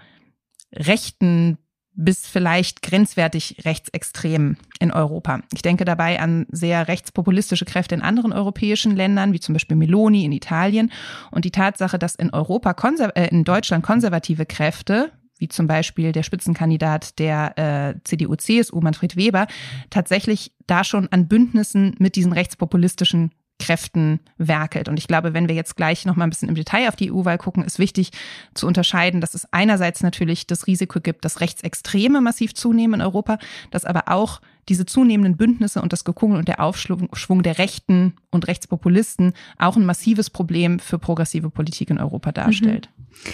[0.73, 1.57] rechten
[1.95, 5.41] bis vielleicht grenzwertig rechtsextrem in Europa.
[5.53, 10.25] Ich denke dabei an sehr rechtspopulistische Kräfte in anderen europäischen Ländern, wie zum Beispiel Meloni
[10.25, 10.91] in Italien.
[11.31, 12.75] Und die Tatsache, dass in Europa,
[13.15, 19.47] äh, in Deutschland konservative Kräfte, wie zum Beispiel der Spitzenkandidat der äh, CDU-CSU, Manfred Weber,
[19.89, 24.89] tatsächlich da schon an Bündnissen mit diesen rechtspopulistischen Kräften werkelt.
[24.89, 27.11] Und ich glaube, wenn wir jetzt gleich noch mal ein bisschen im Detail auf die
[27.11, 28.11] EU-Wahl gucken, ist wichtig
[28.53, 33.37] zu unterscheiden, dass es einerseits natürlich das Risiko gibt, dass Rechtsextreme massiv zunehmen in Europa,
[33.71, 38.47] dass aber auch diese zunehmenden Bündnisse und das Gekungel und der Aufschwung der Rechten und
[38.47, 42.89] Rechtspopulisten auch ein massives Problem für progressive Politik in Europa darstellt.
[42.97, 43.31] Mhm.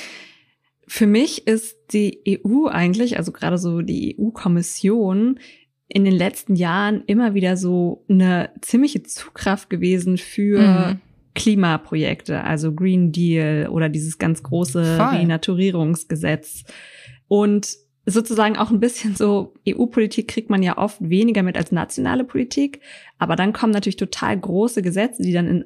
[0.88, 5.40] Für mich ist die EU eigentlich, also gerade so die EU-Kommission,
[5.94, 11.02] in den letzten Jahren immer wieder so eine ziemliche Zugkraft gewesen für mhm.
[11.36, 15.18] Klimaprojekte, also Green Deal oder dieses ganz große Voll.
[15.18, 16.64] Renaturierungsgesetz.
[17.28, 17.76] Und
[18.06, 22.80] sozusagen auch ein bisschen so, EU-Politik kriegt man ja oft weniger mit als nationale Politik,
[23.18, 25.66] aber dann kommen natürlich total große Gesetze, die dann in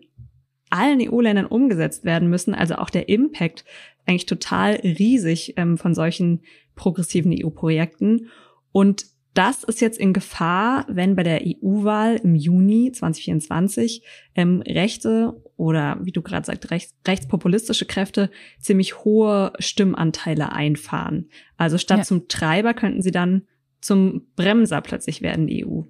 [0.71, 2.55] allen EU-Ländern umgesetzt werden müssen.
[2.55, 3.63] Also auch der Impact
[4.07, 6.41] eigentlich total riesig ähm, von solchen
[6.75, 8.29] progressiven EU-Projekten.
[8.71, 9.05] Und
[9.35, 14.01] das ist jetzt in Gefahr, wenn bei der EU-Wahl im Juni 2024
[14.33, 21.29] ähm, rechte oder wie du gerade sagst, rechts, rechtspopulistische Kräfte ziemlich hohe Stimmanteile einfahren.
[21.57, 22.03] Also statt ja.
[22.05, 23.43] zum Treiber könnten sie dann
[23.81, 25.81] zum Bremser plötzlich werden, die EU.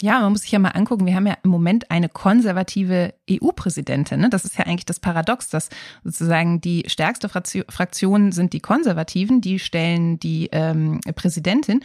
[0.00, 4.20] Ja, man muss sich ja mal angucken, wir haben ja im Moment eine konservative EU-Präsidentin.
[4.20, 4.30] Ne?
[4.30, 5.70] Das ist ja eigentlich das Paradox, dass
[6.02, 11.80] sozusagen die stärkste Fraktion sind die Konservativen, die stellen die ähm, Präsidentin.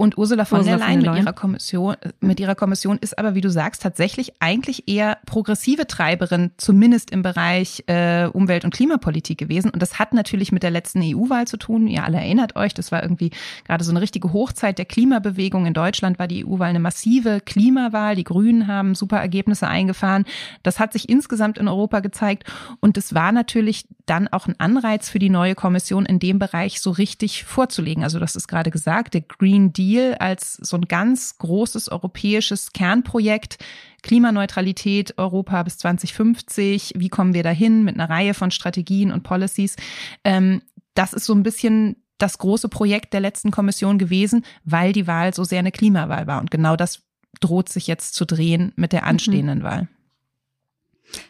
[0.00, 3.40] Und Ursula von Ursula der Leyen mit ihrer Kommission, mit ihrer Kommission ist aber, wie
[3.40, 9.70] du sagst, tatsächlich eigentlich eher progressive Treiberin, zumindest im Bereich äh, Umwelt- und Klimapolitik gewesen.
[9.70, 11.88] Und das hat natürlich mit der letzten EU-Wahl zu tun.
[11.88, 13.32] Ihr alle erinnert euch, das war irgendwie
[13.64, 15.66] gerade so eine richtige Hochzeit der Klimabewegung.
[15.66, 18.14] In Deutschland war die EU-Wahl eine massive Klimawahl.
[18.14, 20.26] Die Grünen haben super Ergebnisse eingefahren.
[20.62, 22.44] Das hat sich insgesamt in Europa gezeigt.
[22.78, 26.80] Und es war natürlich dann auch ein Anreiz für die neue Kommission in dem Bereich
[26.80, 28.04] so richtig vorzulegen.
[28.04, 32.72] Also das ist gerade gesagt, der Green Deal Deal als so ein ganz großes europäisches
[32.72, 33.58] Kernprojekt.
[34.02, 36.94] Klimaneutralität Europa bis 2050.
[36.96, 39.76] Wie kommen wir dahin mit einer Reihe von Strategien und Policies?
[40.24, 40.62] Ähm,
[40.94, 45.32] das ist so ein bisschen das große Projekt der letzten Kommission gewesen, weil die Wahl
[45.32, 46.40] so sehr eine Klimawahl war.
[46.40, 47.02] Und genau das
[47.40, 49.08] droht sich jetzt zu drehen mit der mhm.
[49.08, 49.64] anstehenden mhm.
[49.64, 49.88] Wahl.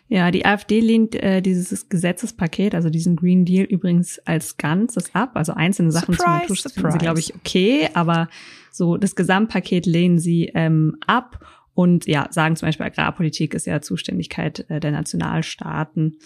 [0.08, 5.32] Ja, die AfD lehnt äh, dieses Gesetzespaket, also diesen Green Deal übrigens als Ganzes ab.
[5.34, 8.28] Also einzelne Sachen surprise, zum Naturschutz finden sie, glaube ich, okay, aber
[8.72, 13.80] so das Gesamtpaket lehnen sie ähm, ab und ja, sagen zum Beispiel Agrarpolitik ist ja
[13.80, 16.18] Zuständigkeit äh, der Nationalstaaten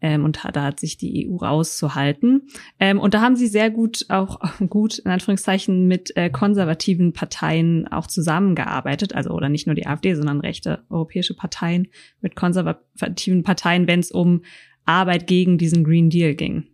[0.00, 2.48] ähm, und da hat sich die EU rauszuhalten.
[2.78, 7.88] Ähm, und da haben sie sehr gut auch gut in Anführungszeichen mit äh, konservativen Parteien
[7.88, 11.88] auch zusammengearbeitet, also oder nicht nur die AfD, sondern rechte europäische Parteien
[12.20, 14.42] mit konservativen Parteien, wenn es um
[14.84, 16.64] Arbeit gegen diesen Green Deal ging.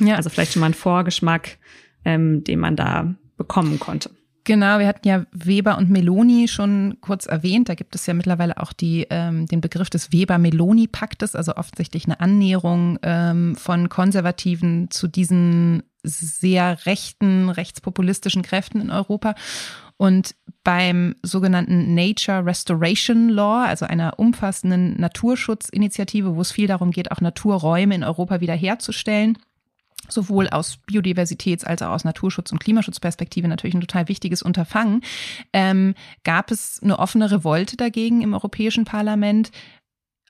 [0.00, 0.16] Ja.
[0.16, 1.58] Also vielleicht schon mal ein Vorgeschmack,
[2.04, 4.10] ähm, den man da bekommen konnte.
[4.48, 7.68] Genau, wir hatten ja Weber und Meloni schon kurz erwähnt.
[7.68, 12.18] Da gibt es ja mittlerweile auch die, ähm, den Begriff des Weber-Meloni-Paktes, also offensichtlich eine
[12.18, 19.34] Annäherung ähm, von Konservativen zu diesen sehr rechten, rechtspopulistischen Kräften in Europa.
[19.98, 20.34] Und
[20.64, 27.20] beim sogenannten Nature Restoration Law, also einer umfassenden Naturschutzinitiative, wo es viel darum geht, auch
[27.20, 29.36] Naturräume in Europa wiederherzustellen,
[30.08, 35.02] sowohl aus Biodiversitäts- als auch aus Naturschutz- und Klimaschutzperspektive natürlich ein total wichtiges Unterfangen,
[35.52, 35.94] ähm,
[36.24, 39.50] gab es eine offene Revolte dagegen im Europäischen Parlament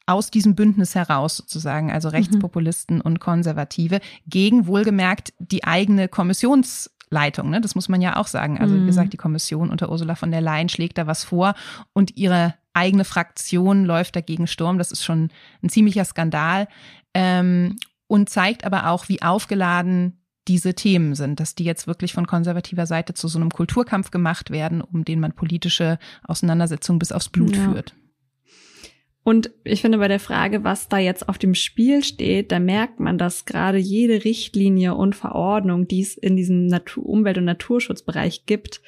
[0.09, 3.03] aus diesem Bündnis heraus sozusagen, also Rechtspopulisten mhm.
[3.03, 7.51] und Konservative, gegen wohlgemerkt die eigene Kommissionsleitung.
[7.51, 7.61] Ne?
[7.61, 8.59] Das muss man ja auch sagen.
[8.59, 8.87] Also wie mhm.
[8.87, 11.55] gesagt, die Kommission unter Ursula von der Leyen schlägt da was vor
[11.93, 14.79] und ihre eigene Fraktion läuft dagegen Sturm.
[14.79, 15.31] Das ist schon
[15.63, 16.69] ein ziemlicher Skandal.
[17.13, 17.77] Ähm,
[18.09, 20.19] und zeigt aber auch, wie aufgeladen
[20.49, 24.51] diese Themen sind, dass die jetzt wirklich von konservativer Seite zu so einem Kulturkampf gemacht
[24.51, 27.71] werden, um den man politische Auseinandersetzungen bis aufs Blut ja.
[27.71, 27.95] führt.
[29.23, 32.99] Und ich finde bei der Frage, was da jetzt auf dem Spiel steht, da merkt
[32.99, 38.47] man, dass gerade jede Richtlinie und Verordnung, die es in diesem Natur Umwelt- und Naturschutzbereich
[38.47, 38.81] gibt,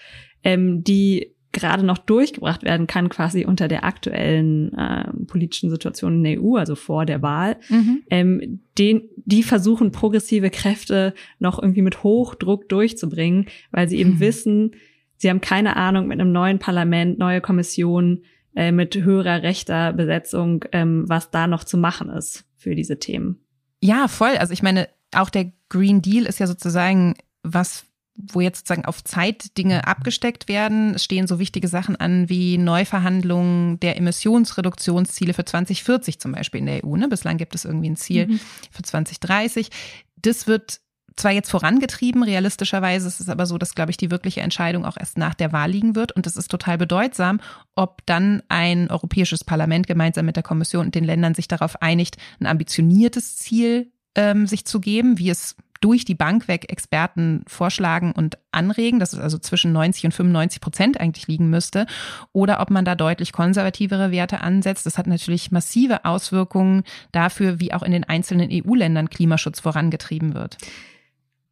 [0.43, 6.25] ähm, die gerade noch durchgebracht werden kann, quasi unter der aktuellen äh, politischen Situation in
[6.25, 8.03] der EU, also vor der Wahl, mhm.
[8.11, 14.21] ähm, den, die versuchen progressive Kräfte noch irgendwie mit Hochdruck durchzubringen, weil sie eben mhm.
[14.21, 14.71] wissen,
[15.17, 18.23] sie haben keine Ahnung mit einem neuen Parlament, neue Kommission,
[18.55, 23.41] äh, mit höherer rechter Besetzung, ähm, was da noch zu machen ist für diese Themen.
[23.81, 24.37] Ja, voll.
[24.39, 29.03] Also ich meine, auch der Green Deal ist ja sozusagen was wo jetzt sozusagen auf
[29.05, 30.95] Zeit Dinge abgesteckt werden.
[30.95, 36.67] Es stehen so wichtige Sachen an wie Neuverhandlungen der Emissionsreduktionsziele für 2040 zum Beispiel in
[36.67, 36.97] der EU.
[36.97, 37.09] Ne?
[37.09, 38.41] Bislang gibt es irgendwie ein Ziel mhm.
[38.71, 39.71] für 2030.
[40.17, 40.81] Das wird
[41.17, 44.97] zwar jetzt vorangetrieben, realistischerweise ist es aber so, dass, glaube ich, die wirkliche Entscheidung auch
[44.97, 46.13] erst nach der Wahl liegen wird.
[46.13, 47.41] Und es ist total bedeutsam,
[47.75, 52.17] ob dann ein europäisches Parlament gemeinsam mit der Kommission und den Ländern sich darauf einigt,
[52.41, 58.13] ein ambitioniertes Ziel ähm, sich zu geben, wie es durch die Bank weg Experten vorschlagen
[58.13, 61.87] und anregen, dass es also zwischen 90 und 95 Prozent eigentlich liegen müsste,
[62.33, 64.87] oder ob man da deutlich konservativere Werte ansetzt.
[64.87, 70.59] Das hat natürlich massive Auswirkungen dafür, wie auch in den einzelnen EU-Ländern Klimaschutz vorangetrieben wird.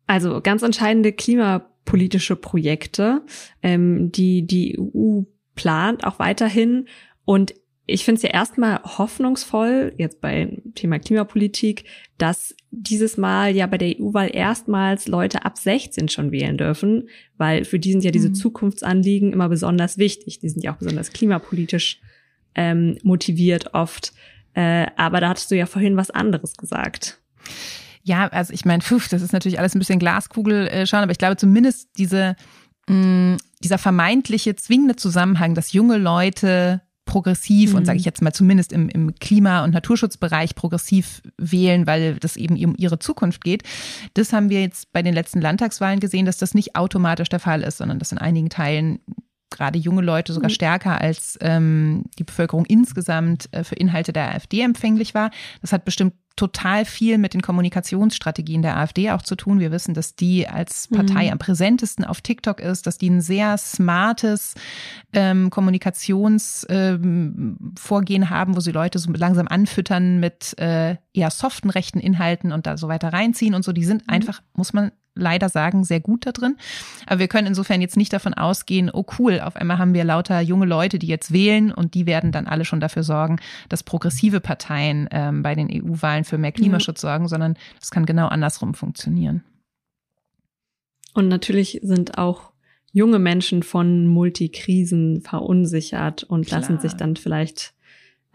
[0.07, 3.23] Also ganz entscheidende klimapolitische Projekte,
[3.62, 5.23] ähm, die die EU
[5.55, 6.87] plant, auch weiterhin.
[7.25, 7.55] Und
[7.90, 11.85] ich finde es ja erstmal hoffnungsvoll, jetzt bei Thema Klimapolitik,
[12.18, 17.64] dass dieses Mal ja bei der EU-Wahl erstmals Leute ab 16 schon wählen dürfen, weil
[17.64, 18.35] für die sind ja diese mhm.
[18.35, 20.38] Zukunftsanliegen immer besonders wichtig.
[20.38, 21.98] Die sind ja auch besonders klimapolitisch
[22.55, 24.12] ähm, motiviert oft.
[24.53, 27.18] Äh, aber da hattest du ja vorhin was anderes gesagt.
[28.03, 31.18] Ja, also ich meine, das ist natürlich alles ein bisschen Glaskugel äh, schauen, aber ich
[31.18, 32.37] glaube zumindest diese
[32.87, 37.79] mh, mm, dieser vermeintliche zwingende Zusammenhang, dass junge Leute progressiv mhm.
[37.79, 42.37] und sage ich jetzt mal zumindest im, im Klima- und Naturschutzbereich progressiv wählen, weil das
[42.37, 43.62] eben um ihre Zukunft geht.
[44.14, 47.62] Das haben wir jetzt bei den letzten Landtagswahlen gesehen, dass das nicht automatisch der Fall
[47.62, 49.01] ist, sondern dass in einigen Teilen
[49.51, 50.55] gerade junge Leute sogar mhm.
[50.55, 55.31] stärker als ähm, die Bevölkerung insgesamt äh, für Inhalte der AfD empfänglich war.
[55.62, 59.59] Das hat bestimmt total viel mit den Kommunikationsstrategien der AfD auch zu tun.
[59.59, 61.33] Wir wissen, dass die als Partei mhm.
[61.33, 64.55] am präsentesten auf TikTok ist, dass die ein sehr smartes
[65.12, 71.98] ähm, Kommunikationsvorgehen ähm, haben, wo sie Leute so langsam anfüttern mit äh, eher soften rechten
[71.98, 73.72] Inhalten und da so weiter reinziehen und so.
[73.72, 74.14] Die sind mhm.
[74.14, 76.57] einfach, muss man leider sagen, sehr gut da drin.
[77.07, 80.40] Aber wir können insofern jetzt nicht davon ausgehen, oh cool, auf einmal haben wir lauter
[80.40, 84.40] junge Leute, die jetzt wählen und die werden dann alle schon dafür sorgen, dass progressive
[84.40, 87.11] Parteien ähm, bei den EU-Wahlen für mehr Klimaschutz ja.
[87.11, 89.43] sorgen, sondern das kann genau andersrum funktionieren.
[91.14, 92.53] Und natürlich sind auch
[92.93, 96.61] junge Menschen von Multikrisen verunsichert und Klar.
[96.61, 97.75] lassen sich dann vielleicht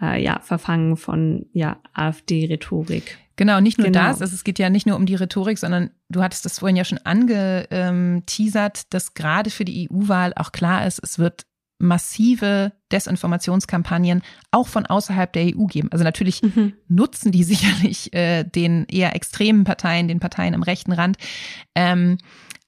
[0.02, 3.18] äh, ja verfangen von ja AfD-Rhetorik.
[3.36, 4.00] Genau, nicht nur genau.
[4.00, 6.76] das, also es geht ja nicht nur um die Rhetorik, sondern du hattest das vorhin
[6.76, 11.46] ja schon angeteasert, dass gerade für die EU-Wahl auch klar ist, es wird
[11.80, 15.90] massive Desinformationskampagnen auch von außerhalb der EU geben.
[15.92, 16.74] Also natürlich mhm.
[16.88, 21.18] nutzen die sicherlich äh, den eher extremen Parteien, den Parteien am rechten Rand.
[21.76, 22.18] Ähm,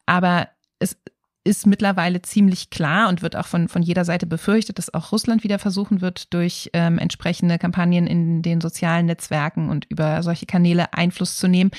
[0.05, 0.97] aber es
[1.43, 5.43] ist mittlerweile ziemlich klar und wird auch von, von jeder Seite befürchtet, dass auch Russland
[5.43, 10.93] wieder versuchen wird, durch ähm, entsprechende Kampagnen in den sozialen Netzwerken und über solche Kanäle
[10.93, 11.69] Einfluss zu nehmen.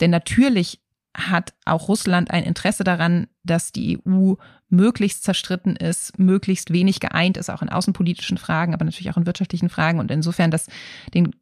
[0.00, 0.80] Denn natürlich
[1.16, 4.34] hat auch Russland ein Interesse daran, dass die EU
[4.68, 9.26] möglichst zerstritten ist, möglichst wenig geeint ist, auch in außenpolitischen Fragen, aber natürlich auch in
[9.26, 9.98] wirtschaftlichen Fragen.
[9.98, 10.66] Und insofern, dass
[11.14, 11.34] den,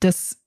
[0.00, 0.38] das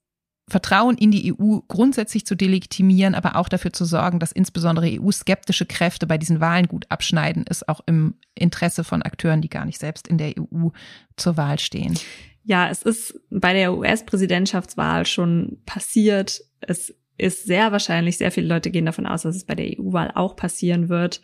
[0.49, 5.65] Vertrauen in die EU grundsätzlich zu delegitimieren, aber auch dafür zu sorgen, dass insbesondere EU-skeptische
[5.65, 9.79] Kräfte bei diesen Wahlen gut abschneiden, ist auch im Interesse von Akteuren, die gar nicht
[9.79, 10.69] selbst in der EU
[11.17, 11.97] zur Wahl stehen.
[12.43, 16.41] Ja, es ist bei der US-Präsidentschaftswahl schon passiert.
[16.61, 20.11] Es ist sehr wahrscheinlich, sehr viele Leute gehen davon aus, dass es bei der EU-Wahl
[20.15, 21.21] auch passieren wird.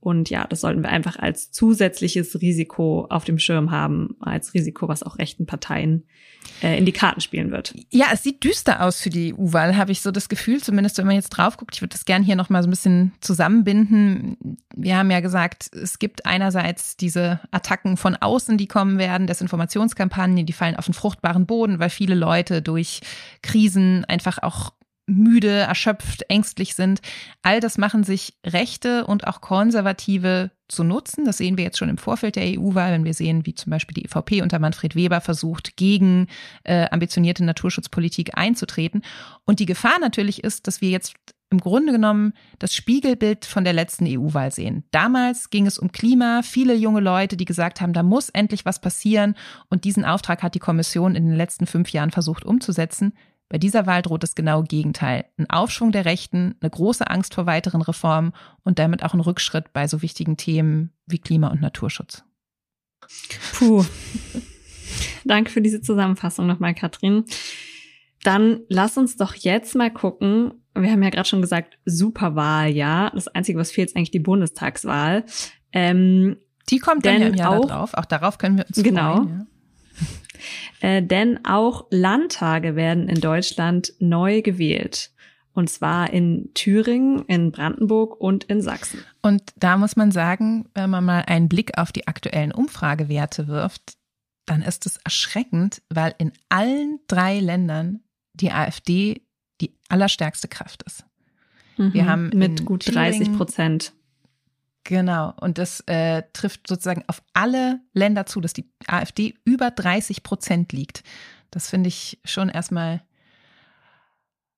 [0.00, 4.86] Und ja, das sollten wir einfach als zusätzliches Risiko auf dem Schirm haben, als Risiko,
[4.86, 6.04] was auch rechten Parteien
[6.62, 7.74] äh, in die Karten spielen wird.
[7.90, 11.06] Ja, es sieht düster aus für die EU-Wahl, habe ich so das Gefühl, zumindest wenn
[11.06, 11.74] man jetzt drauf guckt.
[11.74, 14.56] Ich würde das gerne hier nochmal so ein bisschen zusammenbinden.
[14.76, 20.46] Wir haben ja gesagt, es gibt einerseits diese Attacken von außen, die kommen werden, Desinformationskampagnen,
[20.46, 23.00] die fallen auf den fruchtbaren Boden, weil viele Leute durch
[23.42, 24.72] Krisen einfach auch
[25.08, 27.00] müde, erschöpft, ängstlich sind.
[27.42, 31.24] All das machen sich Rechte und auch Konservative zu nutzen.
[31.24, 33.94] Das sehen wir jetzt schon im Vorfeld der EU-Wahl, wenn wir sehen, wie zum Beispiel
[33.94, 36.28] die EVP unter Manfred Weber versucht, gegen
[36.64, 39.02] äh, ambitionierte Naturschutzpolitik einzutreten.
[39.44, 41.14] Und die Gefahr natürlich ist, dass wir jetzt
[41.50, 44.84] im Grunde genommen das Spiegelbild von der letzten EU-Wahl sehen.
[44.90, 48.80] Damals ging es um Klima, viele junge Leute, die gesagt haben, da muss endlich was
[48.80, 49.34] passieren.
[49.70, 53.14] Und diesen Auftrag hat die Kommission in den letzten fünf Jahren versucht umzusetzen.
[53.48, 55.24] Bei dieser Wahl droht das genaue Gegenteil.
[55.38, 58.32] Ein Aufschwung der Rechten, eine große Angst vor weiteren Reformen
[58.62, 62.24] und damit auch ein Rückschritt bei so wichtigen Themen wie Klima- und Naturschutz.
[63.54, 63.84] Puh.
[65.24, 67.24] Danke für diese Zusammenfassung nochmal, Katrin.
[68.22, 70.52] Dann lass uns doch jetzt mal gucken.
[70.74, 73.10] Wir haben ja gerade schon gesagt, Superwahl, ja.
[73.14, 75.24] Das Einzige, was fehlt, ist eigentlich die Bundestagswahl.
[75.72, 76.36] Ähm,
[76.70, 77.94] die kommt dann ja im Jahr auch, drauf.
[77.94, 79.28] Auch darauf können wir uns genau, freuen.
[79.28, 79.46] Ja.
[80.80, 85.10] Äh, denn auch Landtage werden in Deutschland neu gewählt.
[85.52, 89.00] Und zwar in Thüringen, in Brandenburg und in Sachsen.
[89.22, 93.94] Und da muss man sagen, wenn man mal einen Blick auf die aktuellen Umfragewerte wirft,
[94.46, 98.00] dann ist es erschreckend, weil in allen drei Ländern
[98.34, 99.22] die AfD
[99.60, 101.04] die allerstärkste Kraft ist.
[101.76, 103.92] Mhm, Wir haben mit gut 30 Prozent.
[104.88, 105.34] Genau.
[105.38, 110.72] Und das äh, trifft sozusagen auf alle Länder zu, dass die AfD über 30 Prozent
[110.72, 111.02] liegt.
[111.50, 113.02] Das finde ich schon erstmal.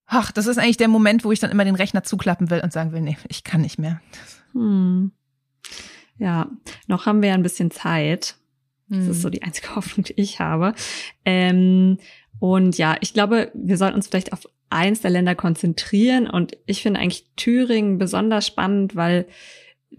[0.07, 2.73] Ach, das ist eigentlich der Moment, wo ich dann immer den Rechner zuklappen will und
[2.73, 4.01] sagen will, nee, ich kann nicht mehr.
[4.53, 5.11] Hm.
[6.17, 6.49] Ja,
[6.87, 8.37] noch haben wir ja ein bisschen Zeit.
[8.89, 9.11] Das hm.
[9.11, 10.75] ist so die einzige Hoffnung, die ich habe.
[11.25, 11.99] Ähm,
[12.39, 16.31] und ja, ich glaube, wir sollten uns vielleicht auf eins der Länder konzentrieren.
[16.31, 19.27] Und ich finde eigentlich Thüringen besonders spannend, weil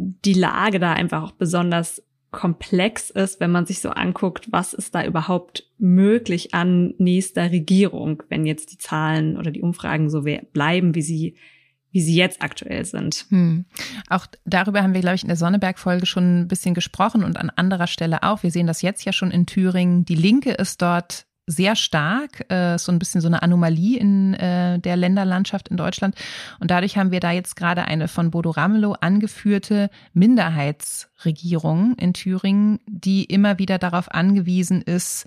[0.01, 4.95] die Lage da einfach auch besonders komplex ist, wenn man sich so anguckt, was ist
[4.95, 10.95] da überhaupt möglich an nächster Regierung, wenn jetzt die Zahlen oder die Umfragen so bleiben,
[10.95, 11.35] wie sie
[11.93, 13.25] wie sie jetzt aktuell sind.
[13.29, 13.65] Hm.
[14.09, 17.49] Auch darüber haben wir, glaube ich, in der Sonneberg-Folge schon ein bisschen gesprochen und an
[17.49, 18.43] anderer Stelle auch.
[18.43, 20.05] Wir sehen das jetzt ja schon in Thüringen.
[20.05, 24.79] Die Linke ist dort sehr stark, äh, so ein bisschen so eine Anomalie in äh,
[24.79, 26.15] der Länderlandschaft in Deutschland.
[26.59, 32.79] Und dadurch haben wir da jetzt gerade eine von Bodo Ramelow angeführte Minderheitsregierung in Thüringen,
[32.87, 35.25] die immer wieder darauf angewiesen ist,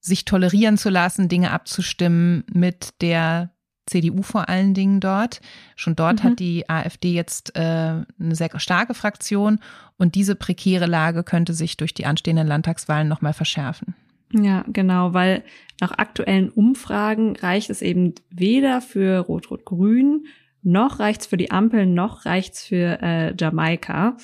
[0.00, 3.50] sich tolerieren zu lassen, Dinge abzustimmen mit der
[3.86, 5.40] CDU vor allen Dingen dort.
[5.76, 6.28] Schon dort mhm.
[6.28, 9.60] hat die AfD jetzt äh, eine sehr starke Fraktion
[9.98, 13.94] und diese prekäre Lage könnte sich durch die anstehenden Landtagswahlen nochmal verschärfen.
[14.32, 15.44] Ja, genau, weil
[15.80, 20.26] nach aktuellen Umfragen reicht es eben weder für Rot-Rot-Grün,
[20.62, 24.16] noch reicht's für die Ampel, noch reicht's für äh, Jamaika.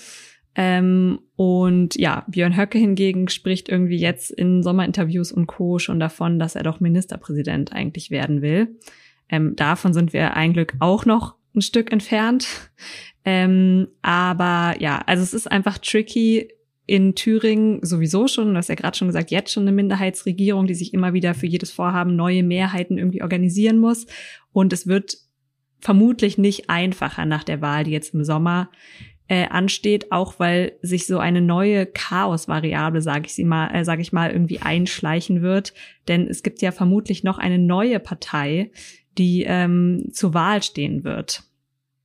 [0.55, 5.79] Ähm, und ja, Björn Höcke hingegen spricht irgendwie jetzt in Sommerinterviews und Co.
[5.79, 8.77] schon davon, dass er doch Ministerpräsident eigentlich werden will.
[9.29, 12.71] Ähm, davon sind wir ein Glück auch noch ein Stück entfernt.
[13.25, 16.49] Ähm, aber ja, also es ist einfach tricky,
[16.88, 20.74] in Thüringen sowieso schon, du hast ja gerade schon gesagt, jetzt schon eine Minderheitsregierung, die
[20.74, 24.07] sich immer wieder für jedes Vorhaben neue Mehrheiten irgendwie organisieren muss.
[24.53, 25.18] Und es wird
[25.81, 28.70] vermutlich nicht einfacher nach der Wahl, die jetzt im Sommer
[29.29, 34.01] äh, ansteht, auch weil sich so eine neue Chaos-Variable, sage ich sie mal, äh, sage
[34.01, 35.74] ich mal, irgendwie einschleichen wird.
[36.09, 38.70] Denn es gibt ja vermutlich noch eine neue Partei,
[39.18, 41.42] die ähm, zur Wahl stehen wird.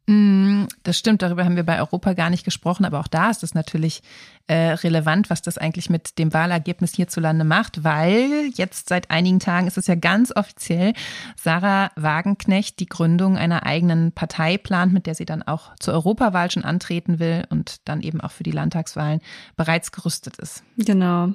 [0.06, 3.42] Mm, das stimmt, darüber haben wir bei Europa gar nicht gesprochen, aber auch da ist
[3.42, 4.02] es natürlich
[4.48, 9.68] äh, relevant, was das eigentlich mit dem Wahlergebnis hierzulande macht, weil jetzt seit einigen Tagen
[9.68, 10.94] ist es ja ganz offiziell,
[11.38, 16.52] Sarah Wagenknecht die Gründung einer eigenen Partei plant, mit der sie dann auch zur Europawahl
[16.52, 19.22] schon antreten will und dann eben auch für die Landtagswahlen
[19.56, 20.63] bereits gerüstet ist.
[20.76, 21.34] Genau.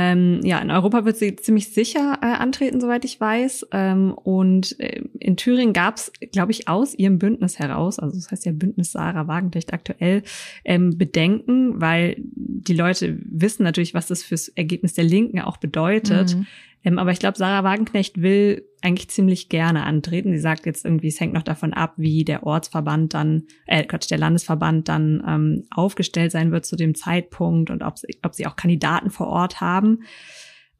[0.00, 3.66] Ähm, ja, in Europa wird sie ziemlich sicher äh, antreten, soweit ich weiß.
[3.72, 8.30] Ähm, und äh, in Thüringen gab es, glaube ich, aus ihrem Bündnis heraus, also das
[8.30, 10.22] heißt ja Bündnis Sarah Wagenknecht aktuell,
[10.64, 16.36] ähm, Bedenken, weil die Leute wissen natürlich, was das fürs Ergebnis der Linken auch bedeutet.
[16.36, 16.46] Mhm.
[16.88, 20.32] Ähm, aber ich glaube, Sarah Wagenknecht will eigentlich ziemlich gerne antreten.
[20.32, 24.10] Sie sagt jetzt irgendwie, es hängt noch davon ab, wie der Ortsverband dann, äh Gott,
[24.10, 28.46] der Landesverband dann ähm, aufgestellt sein wird zu dem Zeitpunkt und ob sie, ob sie
[28.46, 30.04] auch Kandidaten vor Ort haben.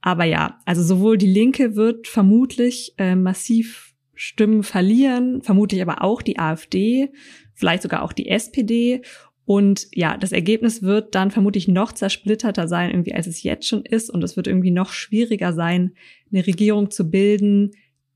[0.00, 6.22] Aber ja, also sowohl die Linke wird vermutlich äh, massiv Stimmen verlieren, vermutlich aber auch
[6.22, 7.12] die AfD,
[7.54, 9.02] vielleicht sogar auch die SPD.
[9.48, 13.82] Und ja, das Ergebnis wird dann vermutlich noch zersplitterter sein, irgendwie als es jetzt schon
[13.82, 14.10] ist.
[14.10, 15.92] Und es wird irgendwie noch schwieriger sein,
[16.30, 17.70] eine Regierung zu bilden,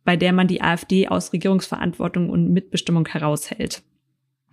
[0.05, 3.83] bei der man die AfD aus Regierungsverantwortung und Mitbestimmung heraushält.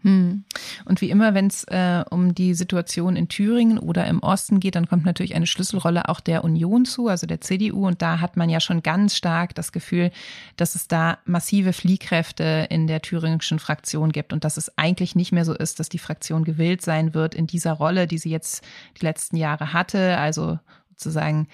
[0.02, 0.46] Hm.
[0.86, 4.76] Und wie immer, wenn es äh, um die Situation in Thüringen oder im Osten geht,
[4.76, 7.86] dann kommt natürlich eine Schlüsselrolle auch der Union zu, also der CDU.
[7.86, 10.12] Und da hat man ja schon ganz stark das Gefühl,
[10.56, 15.34] dass es da massive Fliehkräfte in der thüringischen Fraktion gibt und dass es eigentlich nicht
[15.34, 18.64] mehr so ist, dass die Fraktion gewillt sein wird in dieser Rolle, die sie jetzt
[19.00, 20.60] die letzten Jahre hatte, also
[20.92, 21.48] sozusagen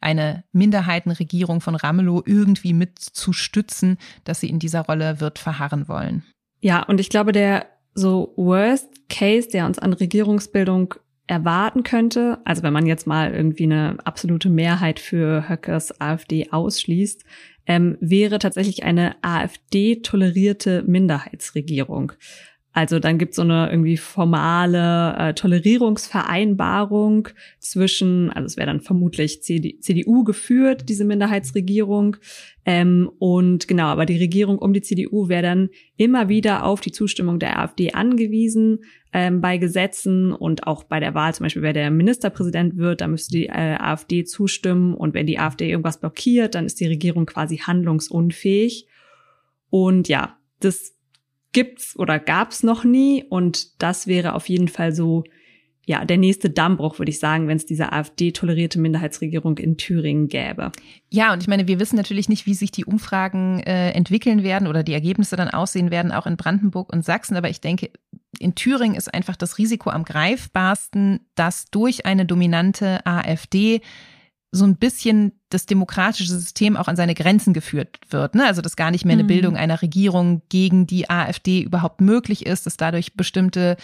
[0.00, 5.88] eine Minderheitenregierung von Ramelow irgendwie mit zu stützen, dass sie in dieser Rolle wird verharren
[5.88, 6.24] wollen.
[6.60, 7.66] Ja, und ich glaube, der
[7.98, 10.94] so Worst Case, der uns an Regierungsbildung
[11.26, 17.24] erwarten könnte, also wenn man jetzt mal irgendwie eine absolute Mehrheit für Höckers AfD ausschließt,
[17.66, 22.12] ähm, wäre tatsächlich eine AfD-tolerierte Minderheitsregierung.
[22.78, 28.80] Also dann gibt es so eine irgendwie formale äh, Tolerierungsvereinbarung zwischen, also es wäre dann
[28.80, 32.18] vermutlich CD, CDU geführt, diese Minderheitsregierung.
[32.64, 36.92] Ähm, und genau, aber die Regierung um die CDU wäre dann immer wieder auf die
[36.92, 41.72] Zustimmung der AfD angewiesen ähm, bei Gesetzen und auch bei der Wahl, zum Beispiel wer
[41.72, 46.54] der Ministerpräsident wird, da müsste die äh, AfD zustimmen und wenn die AfD irgendwas blockiert,
[46.54, 48.86] dann ist die Regierung quasi handlungsunfähig.
[49.68, 50.97] Und ja, das
[51.52, 55.24] gibt's oder gab's noch nie und das wäre auf jeden Fall so
[55.88, 60.70] ja, der nächste Dammbruch, würde ich sagen, wenn es diese AfD-tolerierte Minderheitsregierung in Thüringen gäbe.
[61.08, 64.68] Ja, und ich meine, wir wissen natürlich nicht, wie sich die Umfragen äh, entwickeln werden
[64.68, 67.38] oder die Ergebnisse dann aussehen werden, auch in Brandenburg und Sachsen.
[67.38, 67.90] Aber ich denke,
[68.38, 73.80] in Thüringen ist einfach das Risiko am greifbarsten, dass durch eine dominante AfD
[74.50, 78.34] so ein bisschen das demokratische System auch an seine Grenzen geführt wird.
[78.34, 78.46] Ne?
[78.46, 79.28] Also dass gar nicht mehr eine mhm.
[79.28, 83.76] Bildung einer Regierung gegen die AfD überhaupt möglich ist, dass dadurch bestimmte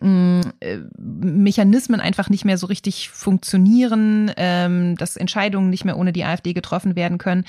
[0.00, 5.96] mh, mm, äh, Mechanismen einfach nicht mehr so richtig funktionieren, ähm, dass Entscheidungen nicht mehr
[5.96, 7.44] ohne die AfD getroffen werden können.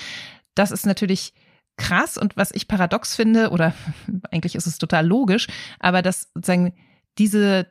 [0.53, 1.33] Das ist natürlich
[1.77, 3.73] krass und was ich paradox finde, oder
[4.31, 5.47] eigentlich ist es total logisch,
[5.79, 6.73] aber dass sozusagen
[7.17, 7.67] diese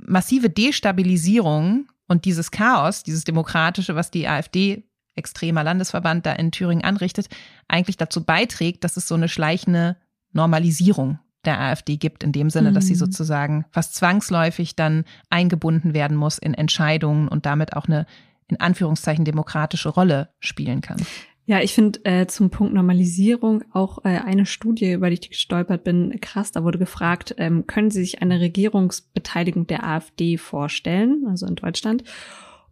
[0.00, 4.84] massive Destabilisierung Und dieses Chaos, dieses demokratische, was die AfD
[5.16, 7.28] extremer Landesverband da in Thüringen anrichtet,
[7.68, 9.96] eigentlich dazu beiträgt, dass es so eine schleichende
[10.32, 12.98] Normalisierung der AfD gibt, in dem Sinne, dass sie mhm.
[12.98, 18.06] sozusagen fast zwangsläufig dann eingebunden werden muss in Entscheidungen und damit auch eine
[18.48, 20.98] in Anführungszeichen demokratische Rolle spielen kann.
[21.46, 25.84] Ja, ich finde äh, zum Punkt Normalisierung auch äh, eine Studie, über die ich gestolpert
[25.84, 26.52] bin, krass.
[26.52, 32.04] Da wurde gefragt, ähm, können Sie sich eine Regierungsbeteiligung der AfD vorstellen, also in Deutschland?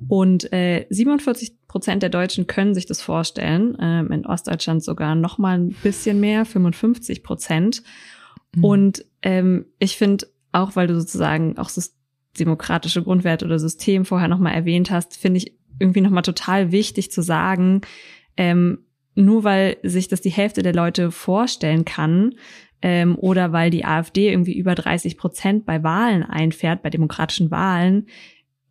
[0.09, 3.77] Und äh, 47 Prozent der Deutschen können sich das vorstellen.
[3.79, 7.83] Ähm, in Ostdeutschland sogar noch mal ein bisschen mehr, 55 Prozent.
[8.55, 8.65] Mhm.
[8.65, 11.95] Und ähm, ich finde auch, weil du sozusagen auch das
[12.39, 16.73] demokratische Grundwerte oder System vorher noch mal erwähnt hast, finde ich irgendwie noch mal total
[16.73, 17.83] wichtig zu sagen,
[18.37, 18.79] ähm,
[19.15, 22.35] nur weil sich das die Hälfte der Leute vorstellen kann,
[22.83, 28.07] ähm, oder weil die AfD irgendwie über 30 Prozent bei Wahlen einfährt, bei demokratischen Wahlen,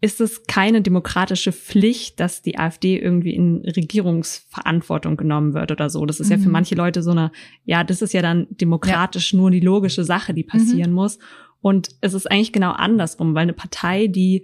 [0.02, 6.06] ist es keine demokratische Pflicht, dass die AfD irgendwie in Regierungsverantwortung genommen wird oder so.
[6.06, 6.32] Das ist mhm.
[6.32, 6.54] ja für mhm.
[6.54, 7.32] manche Leute so eine,
[7.66, 9.38] ja, das ist ja dann demokratisch ja.
[9.38, 10.96] nur die logische Sache, die passieren mhm.
[10.96, 11.20] muss.
[11.62, 14.44] Und es ist eigentlich genau andersrum, weil eine Partei, die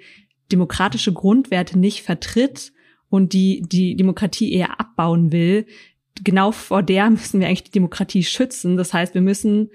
[0.52, 2.72] demokratische Grundwerte nicht vertritt
[3.10, 5.66] und die die Demokratie eher abbauen will,
[6.24, 8.78] genau vor der müssen wir eigentlich die Demokratie schützen.
[8.78, 9.70] Das heißt, wir müssen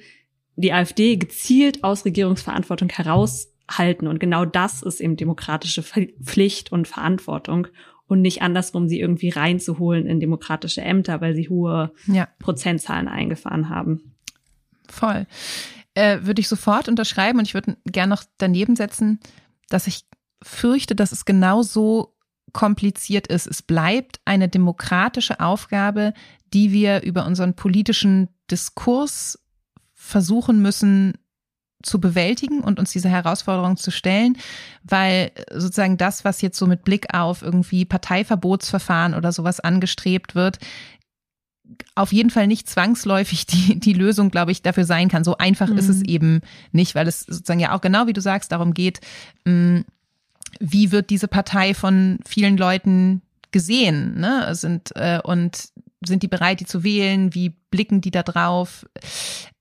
[0.56, 4.06] die AfD gezielt aus Regierungsverantwortung heraus halten.
[4.06, 7.68] Und genau das ist eben demokratische Pflicht und Verantwortung
[8.06, 12.28] und nicht andersrum, sie irgendwie reinzuholen in demokratische Ämter, weil sie hohe ja.
[12.38, 14.12] Prozentzahlen eingefahren haben.
[14.88, 15.26] Voll.
[15.94, 19.20] Äh, würde ich sofort unterschreiben und ich würde gerne noch daneben setzen,
[19.68, 20.04] dass ich
[20.42, 22.14] fürchte, dass es genau so
[22.52, 23.46] kompliziert ist.
[23.46, 26.12] Es bleibt eine demokratische Aufgabe,
[26.52, 29.38] die wir über unseren politischen Diskurs
[29.94, 31.14] versuchen müssen
[31.82, 34.36] zu bewältigen und uns diese Herausforderung zu stellen,
[34.84, 40.58] weil sozusagen das, was jetzt so mit Blick auf irgendwie Parteiverbotsverfahren oder sowas angestrebt wird,
[41.94, 45.24] auf jeden Fall nicht zwangsläufig die, die Lösung, glaube ich, dafür sein kann.
[45.24, 45.78] So einfach mhm.
[45.78, 46.04] ist es mhm.
[46.06, 46.40] eben
[46.70, 49.00] nicht, weil es sozusagen ja auch genau wie du sagst, darum geht,
[49.44, 49.84] mh, mm,
[50.60, 54.54] wie wird diese Partei von vielen Leuten gesehen, ne?
[54.54, 55.68] Sind äh, und
[56.04, 57.34] sind die bereit, die zu wählen?
[57.34, 58.86] Wie blicken die da drauf?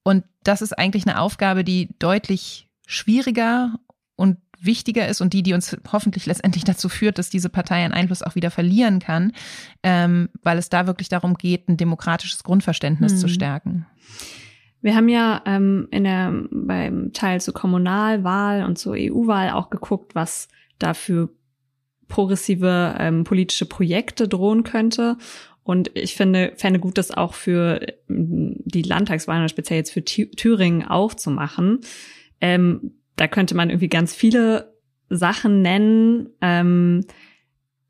[0.04, 3.76] Und das ist eigentlich eine Aufgabe, die deutlich schwieriger
[4.16, 7.94] und wichtiger ist und die, die uns hoffentlich letztendlich dazu führt, dass diese Partei einen
[7.94, 9.34] Einfluss auch wieder verlieren kann,
[9.84, 13.18] ähm, weil es da wirklich darum geht, ein demokratisches Grundverständnis hm.
[13.20, 13.88] zu stärken.
[14.82, 20.16] Wir haben ja ähm, in der, beim Teil zur Kommunalwahl und zur EU-Wahl auch geguckt,
[20.16, 20.48] was
[20.84, 21.30] dafür
[22.08, 25.18] progressive ähm, politische Projekte drohen könnte.
[25.64, 27.80] Und ich finde, fände gut, das auch für
[28.10, 31.80] ähm, die Landtagswahlen, speziell jetzt für Thüringen auch zu machen.
[32.42, 34.74] Ähm, da könnte man irgendwie ganz viele
[35.10, 36.30] Sachen nennen.
[36.42, 37.06] Ähm,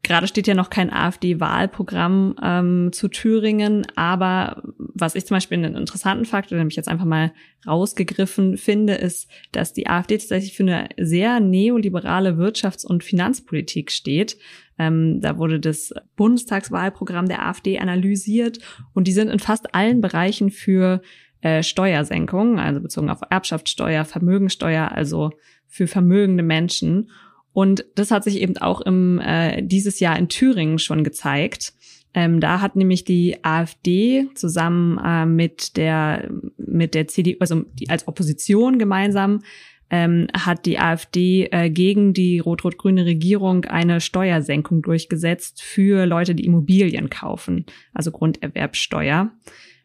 [0.03, 5.75] Gerade steht ja noch kein AfD-Wahlprogramm ähm, zu Thüringen, aber was ich zum Beispiel einen
[5.75, 7.33] interessanten Fakt, oder mich jetzt einfach mal
[7.67, 14.37] rausgegriffen finde, ist, dass die AfD tatsächlich für eine sehr neoliberale Wirtschafts- und Finanzpolitik steht.
[14.79, 18.57] Ähm, da wurde das Bundestagswahlprogramm der AfD analysiert
[18.93, 21.03] und die sind in fast allen Bereichen für
[21.41, 25.31] äh, Steuersenkungen, also bezogen auf Erbschaftssteuer, Vermögensteuer, also
[25.67, 27.11] für vermögende Menschen.
[27.53, 31.73] Und das hat sich eben auch im äh, dieses Jahr in Thüringen schon gezeigt.
[32.13, 37.89] Ähm, da hat nämlich die AfD zusammen äh, mit der mit der CDU, also die,
[37.89, 39.41] als Opposition gemeinsam
[39.89, 46.45] ähm, hat die AfD äh, gegen die rot-rot-grüne Regierung eine Steuersenkung durchgesetzt für Leute, die
[46.45, 49.31] Immobilien kaufen, also Grunderwerbsteuer.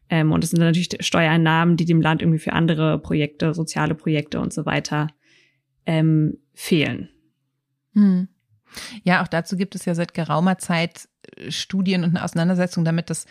[0.08, 4.38] Ähm, und das sind natürlich Steuereinnahmen, die dem Land irgendwie für andere Projekte, soziale Projekte
[4.38, 5.08] und so weiter
[5.86, 7.08] ähm, fehlen.
[7.96, 8.28] Hm.
[9.02, 13.10] Ja, auch dazu gibt es ja seit geraumer Zeit äh, Studien und eine Auseinandersetzung damit,
[13.10, 13.26] dass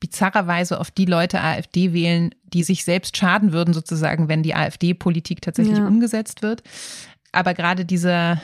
[0.00, 5.40] bizarrerweise oft die Leute AfD wählen, die sich selbst schaden würden, sozusagen, wenn die AfD-Politik
[5.40, 5.86] tatsächlich ja.
[5.86, 6.62] umgesetzt wird.
[7.32, 8.40] Aber gerade diese,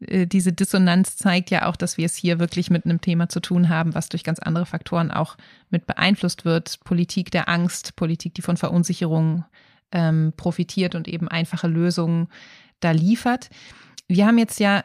[0.00, 3.40] äh, diese Dissonanz zeigt ja auch, dass wir es hier wirklich mit einem Thema zu
[3.40, 5.36] tun haben, was durch ganz andere Faktoren auch
[5.70, 6.80] mit beeinflusst wird.
[6.84, 9.44] Politik der Angst, Politik, die von Verunsicherung
[9.92, 12.28] ähm, profitiert und eben einfache Lösungen
[12.80, 13.48] da liefert.
[14.08, 14.84] Wir haben jetzt ja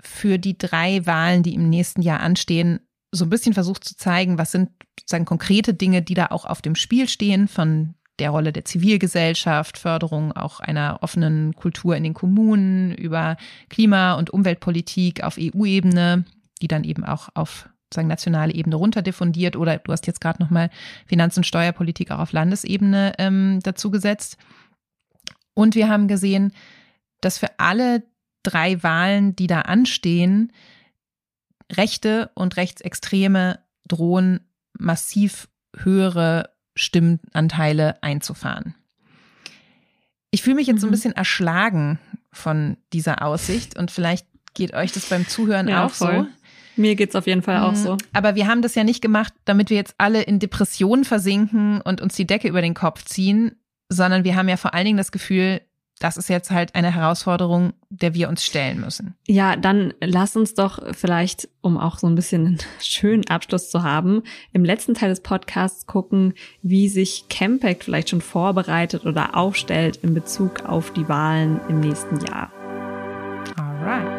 [0.00, 2.80] für die drei Wahlen, die im nächsten Jahr anstehen,
[3.12, 6.62] so ein bisschen versucht zu zeigen, was sind sozusagen konkrete Dinge, die da auch auf
[6.62, 12.14] dem Spiel stehen, von der Rolle der Zivilgesellschaft, Förderung auch einer offenen Kultur in den
[12.14, 13.36] Kommunen, über
[13.68, 16.24] Klima- und Umweltpolitik auf EU-Ebene,
[16.60, 20.70] die dann eben auch auf sozusagen nationale Ebene runterdiffundiert oder du hast jetzt gerade nochmal
[21.06, 24.38] Finanz- und Steuerpolitik auch auf Landesebene ähm, dazu gesetzt.
[25.54, 26.52] Und wir haben gesehen,
[27.20, 28.02] dass für alle
[28.42, 30.52] drei Wahlen, die da anstehen,
[31.70, 34.40] Rechte und Rechtsextreme drohen
[34.78, 38.74] massiv höhere Stimmenanteile einzufahren.
[40.30, 40.94] Ich fühle mich jetzt so ein mhm.
[40.94, 41.98] bisschen erschlagen
[42.32, 46.26] von dieser Aussicht und vielleicht geht euch das beim Zuhören ja, auch voll.
[46.26, 46.26] so.
[46.76, 47.76] Mir geht's auf jeden Fall auch mhm.
[47.76, 47.96] so.
[48.14, 52.00] Aber wir haben das ja nicht gemacht, damit wir jetzt alle in Depressionen versinken und
[52.00, 53.56] uns die Decke über den Kopf ziehen,
[53.90, 55.60] sondern wir haben ja vor allen Dingen das Gefühl,
[56.02, 59.14] das ist jetzt halt eine Herausforderung, der wir uns stellen müssen.
[59.28, 63.84] Ja, dann lass uns doch vielleicht, um auch so ein bisschen einen schönen Abschluss zu
[63.84, 64.22] haben,
[64.52, 70.12] im letzten Teil des Podcasts gucken, wie sich Campact vielleicht schon vorbereitet oder aufstellt in
[70.12, 72.50] Bezug auf die Wahlen im nächsten Jahr.
[73.56, 74.11] Alright.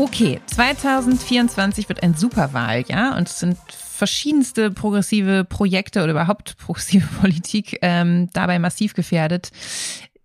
[0.00, 7.78] Okay, 2024 wird ein Superwahljahr und es sind verschiedenste progressive Projekte oder überhaupt progressive Politik
[7.82, 9.50] ähm, dabei massiv gefährdet.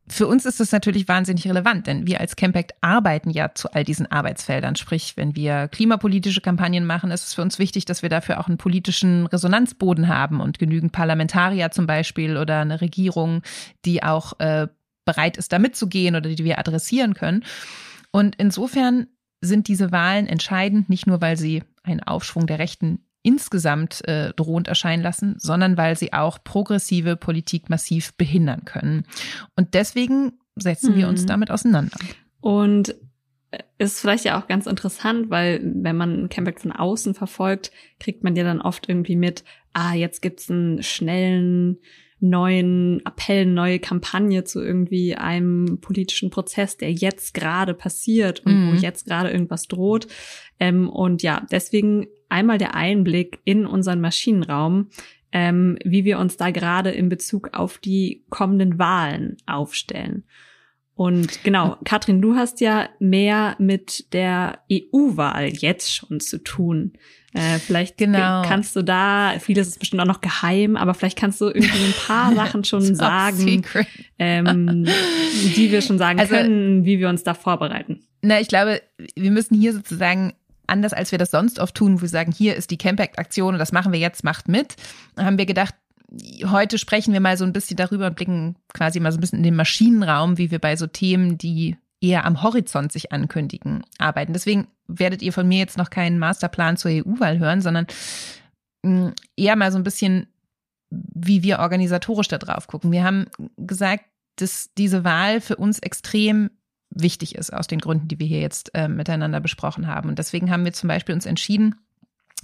[0.08, 3.84] Für uns ist das natürlich wahnsinnig relevant, denn wir als Campact arbeiten ja zu all
[3.84, 4.78] diesen Arbeitsfeldern.
[4.78, 8.48] Sprich, wenn wir klimapolitische Kampagnen machen, ist es für uns wichtig, dass wir dafür auch
[8.48, 13.42] einen politischen Resonanzboden haben und genügend Parlamentarier zum Beispiel oder eine Regierung,
[13.84, 14.70] die auch äh,
[15.04, 17.44] bereit ist, da mitzugehen oder die wir adressieren können.
[18.12, 19.08] Und insofern
[19.46, 24.68] sind diese Wahlen entscheidend, nicht nur weil sie einen Aufschwung der Rechten insgesamt äh, drohend
[24.68, 29.06] erscheinen lassen, sondern weil sie auch progressive Politik massiv behindern können.
[29.56, 30.98] Und deswegen setzen mhm.
[30.98, 31.28] wir uns mhm.
[31.28, 31.98] damit auseinander.
[32.40, 32.96] Und
[33.50, 38.24] äh, ist vielleicht ja auch ganz interessant, weil wenn man Campback von außen verfolgt, kriegt
[38.24, 39.44] man ja dann oft irgendwie mit,
[39.74, 41.80] ah, jetzt gibt's einen schnellen
[42.30, 48.72] neuen Appell, neue Kampagne zu irgendwie einem politischen Prozess, der jetzt gerade passiert und mhm.
[48.72, 50.08] wo jetzt gerade irgendwas droht.
[50.60, 54.90] Ähm, und ja, deswegen einmal der Einblick in unseren Maschinenraum,
[55.32, 60.24] ähm, wie wir uns da gerade in Bezug auf die kommenden Wahlen aufstellen.
[60.96, 66.94] Und genau, Katrin, du hast ja mehr mit der EU-Wahl jetzt schon zu tun.
[67.36, 68.44] Äh, vielleicht genau.
[68.44, 71.94] kannst du da, vieles ist bestimmt auch noch geheim, aber vielleicht kannst du irgendwie ein
[72.08, 73.64] paar Sachen schon sagen,
[74.18, 74.86] ähm,
[75.56, 78.00] die wir schon sagen also, können, wie wir uns da vorbereiten.
[78.22, 78.82] Na, ich glaube,
[79.16, 80.34] wir müssen hier sozusagen
[80.68, 83.60] anders als wir das sonst oft tun, wo wir sagen, hier ist die Campact-Aktion und
[83.60, 84.76] das machen wir jetzt, macht mit,
[85.18, 85.76] haben wir gedacht,
[86.46, 89.40] heute sprechen wir mal so ein bisschen darüber und blicken quasi mal so ein bisschen
[89.40, 94.34] in den Maschinenraum, wie wir bei so Themen, die eher am Horizont sich ankündigen, arbeiten.
[94.34, 97.88] Deswegen werdet ihr von mir jetzt noch keinen Masterplan zur EU-Wahl hören, sondern
[98.84, 100.28] mm, eher mal so ein bisschen,
[100.90, 102.92] wie wir organisatorisch da drauf gucken.
[102.92, 103.26] Wir haben
[103.58, 104.06] gesagt,
[104.38, 106.50] dass diese Wahl für uns extrem
[106.90, 110.10] wichtig ist, aus den Gründen, die wir hier jetzt äh, miteinander besprochen haben.
[110.10, 111.76] Und deswegen haben wir zum Beispiel uns entschieden,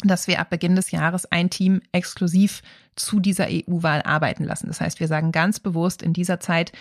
[0.04, 2.62] dass wir ab Beginn des Jahres ein Team exklusiv
[2.96, 4.68] zu dieser EU-Wahl arbeiten lassen.
[4.68, 6.72] Das heißt, wir sagen ganz bewusst, in dieser Zeit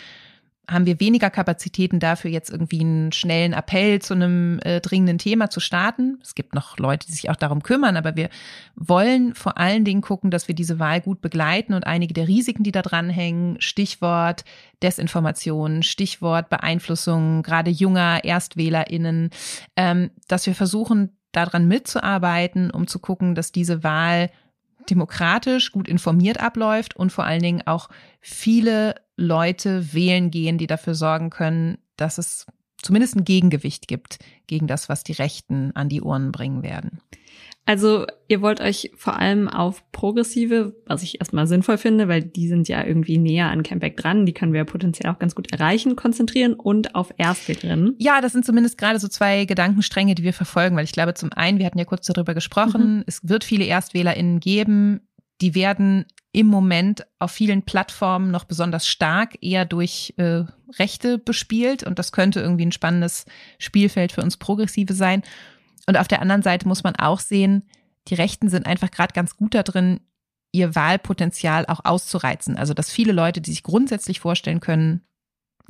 [0.69, 5.51] haben wir weniger Kapazitäten dafür, jetzt irgendwie einen schnellen Appell zu einem äh, dringenden Thema
[5.51, 6.19] zu starten.
[6.23, 8.29] Es gibt noch Leute, die sich auch darum kümmern, aber wir
[8.77, 12.63] wollen vor allen Dingen gucken, dass wir diese Wahl gut begleiten und einige der Risiken,
[12.63, 14.45] die da dranhängen, Stichwort
[14.83, 19.31] Desinformation, Stichwort Beeinflussung gerade junger ErstwählerInnen,
[19.77, 24.31] ähm, dass wir versuchen, daran mitzuarbeiten, um zu gucken, dass diese Wahl
[24.89, 27.89] demokratisch, gut informiert abläuft und vor allen Dingen auch
[28.21, 32.47] viele Leute wählen gehen, die dafür sorgen können, dass es
[32.83, 37.01] zumindest ein Gegengewicht gibt gegen das, was die Rechten an die Urnen bringen werden.
[37.67, 42.49] Also ihr wollt euch vor allem auf progressive, was ich erstmal sinnvoll finde, weil die
[42.49, 45.95] sind ja irgendwie näher an Campback dran, die können wir potenziell auch ganz gut erreichen,
[45.95, 47.95] konzentrieren und auf Erstwählerinnen.
[47.99, 51.33] Ja, das sind zumindest gerade so zwei Gedankenstränge, die wir verfolgen, weil ich glaube zum
[51.33, 53.05] einen, wir hatten ja kurz darüber gesprochen, mhm.
[53.07, 55.03] es wird viele ErstwählerInnen geben,
[55.41, 60.45] die werden im Moment auf vielen Plattformen noch besonders stark eher durch äh,
[60.79, 63.27] Rechte bespielt und das könnte irgendwie ein spannendes
[63.59, 65.23] Spielfeld für uns Progressive sein.
[65.91, 67.65] Und auf der anderen Seite muss man auch sehen,
[68.07, 69.99] die Rechten sind einfach gerade ganz gut da drin,
[70.53, 72.57] ihr Wahlpotenzial auch auszureizen.
[72.57, 75.01] Also dass viele Leute, die sich grundsätzlich vorstellen können,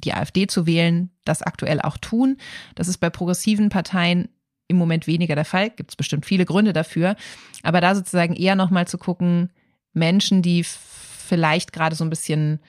[0.05, 2.37] die AfD zu wählen, das aktuell auch tun.
[2.75, 4.29] Das ist bei progressiven Parteien
[4.69, 5.71] im Moment weniger der Fall.
[5.71, 7.17] Gibt es bestimmt viele Gründe dafür.
[7.63, 9.51] Aber da sozusagen eher nochmal zu gucken,
[9.95, 12.61] Menschen, die vielleicht gerade so ein bisschen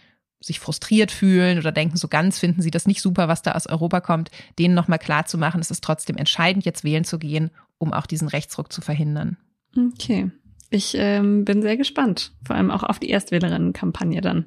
[0.41, 3.67] sich frustriert fühlen oder denken, so ganz finden sie das nicht super, was da aus
[3.67, 7.51] Europa kommt, denen nochmal klar zu machen, es ist trotzdem entscheidend, jetzt wählen zu gehen,
[7.77, 9.37] um auch diesen Rechtsruck zu verhindern.
[9.77, 10.31] Okay.
[10.69, 14.45] Ich ähm, bin sehr gespannt, vor allem auch auf die Erstwählerinnen-Kampagne dann,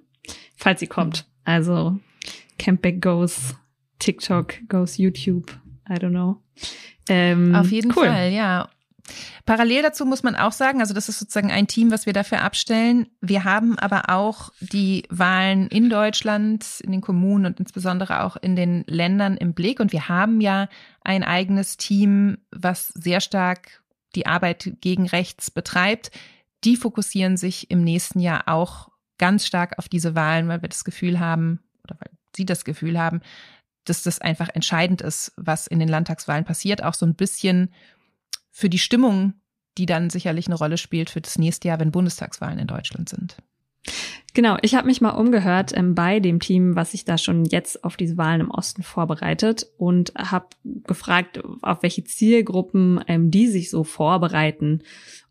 [0.57, 1.27] falls sie kommt.
[1.45, 1.99] Also
[2.59, 3.55] Campback goes
[3.99, 5.57] TikTok, goes YouTube.
[5.89, 6.41] I don't know.
[7.09, 8.07] Ähm, Auf jeden cool.
[8.07, 8.69] Fall, ja.
[9.45, 12.41] Parallel dazu muss man auch sagen, also das ist sozusagen ein Team, was wir dafür
[12.41, 13.09] abstellen.
[13.21, 18.57] Wir haben aber auch die Wahlen in Deutschland, in den Kommunen und insbesondere auch in
[18.57, 19.81] den Ländern im Blick.
[19.81, 20.69] Und wir haben ja
[21.03, 23.83] ein eigenes Team, was sehr stark
[24.15, 26.11] die Arbeit gegen rechts betreibt.
[26.65, 28.89] Die fokussieren sich im nächsten Jahr auch
[29.19, 32.99] ganz stark auf diese Wahlen, weil wir das Gefühl haben, oder weil sie das Gefühl
[32.99, 33.21] haben,
[33.85, 37.73] dass das einfach entscheidend ist, was in den Landtagswahlen passiert, auch so ein bisschen
[38.55, 39.35] für die Stimmung,
[39.77, 43.37] die dann sicherlich eine Rolle spielt für das nächste Jahr, wenn Bundestagswahlen in Deutschland sind.
[44.33, 47.83] Genau, ich habe mich mal umgehört ähm, bei dem Team, was sich da schon jetzt
[47.83, 53.71] auf diese Wahlen im Osten vorbereitet und habe gefragt, auf welche Zielgruppen ähm, die sich
[53.71, 54.83] so vorbereiten.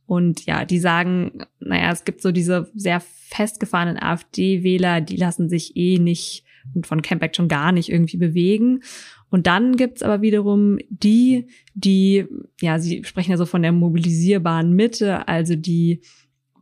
[0.05, 5.77] Und ja, die sagen, naja, es gibt so diese sehr festgefahrenen AfD-Wähler, die lassen sich
[5.77, 6.42] eh nicht
[6.73, 8.81] und von Campact schon gar nicht irgendwie bewegen.
[9.29, 12.25] Und dann gibt's aber wiederum die, die,
[12.61, 16.01] ja, sie sprechen ja so von der mobilisierbaren Mitte, also die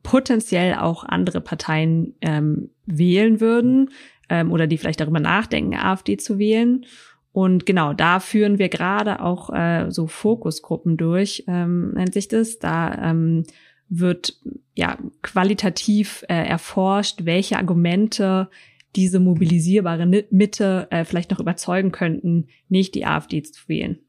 [0.03, 3.89] potenziell auch andere Parteien ähm, wählen würden
[4.29, 6.85] ähm, oder die vielleicht darüber nachdenken, AfD zu wählen.
[7.33, 12.59] Und genau, da führen wir gerade auch äh, so Fokusgruppen durch, ähm, nennt sich das.
[12.59, 13.43] Da ähm,
[13.87, 14.37] wird
[14.75, 18.49] ja qualitativ äh, erforscht, welche Argumente
[18.95, 23.99] diese mobilisierbare Mitte äh, vielleicht noch überzeugen könnten, nicht die AfD zu wählen.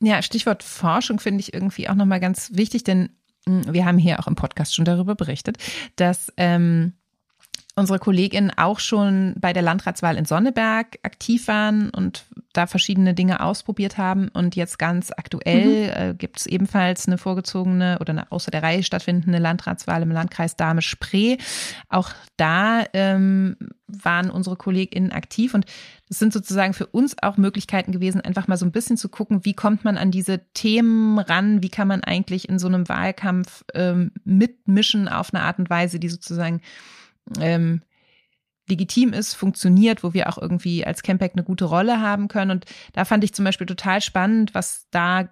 [0.00, 3.10] Ja, Stichwort Forschung finde ich irgendwie auch nochmal ganz wichtig, denn
[3.46, 5.58] hm, wir haben hier auch im Podcast schon darüber berichtet,
[5.96, 6.94] dass ähm,
[7.78, 13.40] unsere Kolleginnen auch schon bei der Landratswahl in Sonneberg aktiv waren und da verschiedene Dinge
[13.40, 14.28] ausprobiert haben.
[14.28, 16.10] Und jetzt ganz aktuell mhm.
[16.10, 20.56] äh, gibt es ebenfalls eine vorgezogene oder eine außer der Reihe stattfindende Landratswahl im Landkreis
[20.56, 21.36] Dahme-Spree.
[21.88, 23.56] Auch da ähm,
[23.86, 25.64] waren unsere KollegInnen aktiv und
[26.08, 29.44] das sind sozusagen für uns auch Möglichkeiten gewesen, einfach mal so ein bisschen zu gucken,
[29.44, 33.64] wie kommt man an diese Themen ran, wie kann man eigentlich in so einem Wahlkampf
[33.74, 36.60] ähm, mitmischen auf eine Art und Weise, die sozusagen
[37.40, 37.82] ähm,
[38.68, 42.50] legitim ist, funktioniert, wo wir auch irgendwie als Campact eine gute Rolle haben können.
[42.50, 45.28] Und da fand ich zum Beispiel total spannend, was da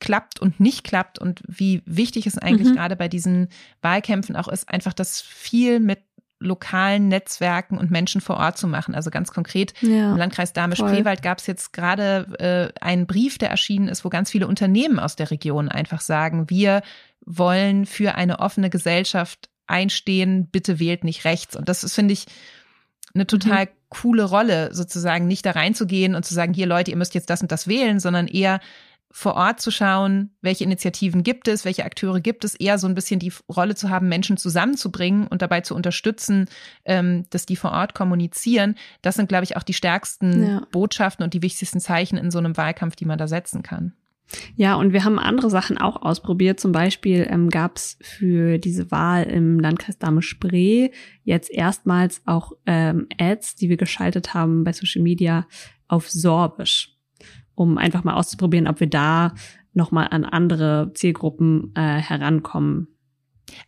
[0.00, 2.76] klappt und nicht klappt und wie wichtig es eigentlich mhm.
[2.76, 3.48] gerade bei diesen
[3.82, 6.00] Wahlkämpfen auch ist, einfach das viel mit
[6.42, 8.94] lokalen Netzwerken und Menschen vor Ort zu machen.
[8.94, 13.50] Also ganz konkret ja, im Landkreis Dahme-Spreewald gab es jetzt gerade äh, einen Brief, der
[13.50, 16.80] erschienen ist, wo ganz viele Unternehmen aus der Region einfach sagen, wir
[17.26, 21.56] wollen für eine offene Gesellschaft einstehen, bitte wählt nicht rechts.
[21.56, 22.26] Und das ist, finde ich,
[23.14, 23.70] eine total mhm.
[23.88, 27.42] coole Rolle, sozusagen nicht da reinzugehen und zu sagen, hier Leute, ihr müsst jetzt das
[27.42, 28.60] und das wählen, sondern eher
[29.12, 32.94] vor Ort zu schauen, welche Initiativen gibt es, welche Akteure gibt es, eher so ein
[32.94, 36.46] bisschen die Rolle zu haben, Menschen zusammenzubringen und dabei zu unterstützen,
[36.84, 38.76] ähm, dass die vor Ort kommunizieren.
[39.02, 40.66] Das sind, glaube ich, auch die stärksten ja.
[40.70, 43.94] Botschaften und die wichtigsten Zeichen in so einem Wahlkampf, die man da setzen kann.
[44.56, 46.60] Ja, und wir haben andere Sachen auch ausprobiert.
[46.60, 50.90] Zum Beispiel ähm, gab es für diese Wahl im Landkreis Dahme-Spree
[51.24, 55.46] jetzt erstmals auch ähm, Ads, die wir geschaltet haben bei Social Media
[55.88, 56.96] auf Sorbisch,
[57.54, 59.34] um einfach mal auszuprobieren, ob wir da
[59.72, 62.88] nochmal an andere Zielgruppen äh, herankommen.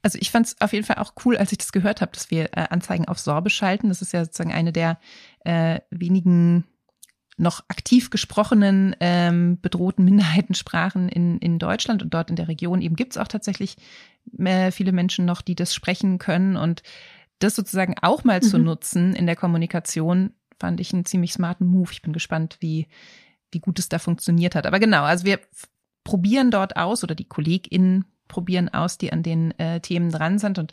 [0.01, 2.31] Also ich fand es auf jeden Fall auch cool, als ich das gehört habe, dass
[2.31, 3.89] wir äh, Anzeigen auf Sorbisch schalten.
[3.89, 4.99] Das ist ja sozusagen eine der
[5.45, 6.65] äh, wenigen
[7.37, 12.97] noch aktiv gesprochenen ähm, bedrohten Minderheitensprachen in, in Deutschland und dort in der Region eben
[12.97, 13.77] gibt es auch tatsächlich
[14.39, 16.83] äh, viele Menschen noch, die das sprechen können und
[17.39, 18.45] das sozusagen auch mal mhm.
[18.45, 21.91] zu nutzen in der Kommunikation, fand ich einen ziemlich smarten Move.
[21.91, 22.87] Ich bin gespannt, wie,
[23.51, 24.67] wie gut es da funktioniert hat.
[24.67, 25.41] Aber genau, also wir
[26.05, 30.59] probieren dort aus oder die KollegInnen probieren aus, die an den äh, Themen dran sind
[30.59, 30.73] und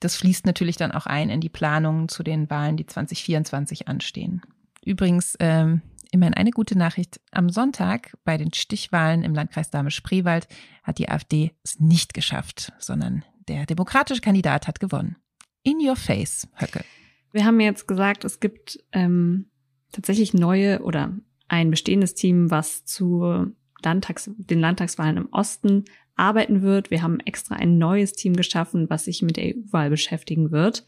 [0.00, 4.42] das fließt natürlich dann auch ein in die Planungen zu den Wahlen, die 2024 anstehen.
[4.84, 5.80] Übrigens, ähm,
[6.14, 7.20] Immerhin eine gute Nachricht.
[7.32, 10.46] Am Sonntag bei den Stichwahlen im Landkreis Dahme-Spreewald
[10.84, 15.16] hat die AfD es nicht geschafft, sondern der demokratische Kandidat hat gewonnen.
[15.64, 16.84] In your face, Höcke.
[17.32, 19.50] Wir haben jetzt gesagt, es gibt ähm,
[19.90, 23.52] tatsächlich neue oder ein bestehendes Team, was zu
[23.82, 25.84] Landtags, den Landtagswahlen im Osten
[26.14, 26.92] arbeiten wird.
[26.92, 30.86] Wir haben extra ein neues Team geschaffen, was sich mit der EU-Wahl beschäftigen wird.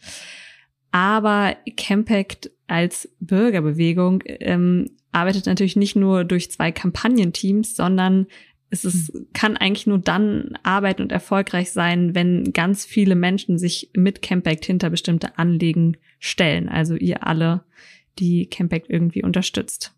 [0.93, 8.27] Aber Campact als Bürgerbewegung ähm, arbeitet natürlich nicht nur durch zwei Kampagnenteams, sondern
[8.71, 9.29] es ist, hm.
[9.33, 14.64] kann eigentlich nur dann arbeiten und erfolgreich sein, wenn ganz viele Menschen sich mit Campact
[14.64, 16.69] hinter bestimmte Anliegen stellen.
[16.69, 17.64] Also ihr alle,
[18.19, 19.95] die Campact irgendwie unterstützt.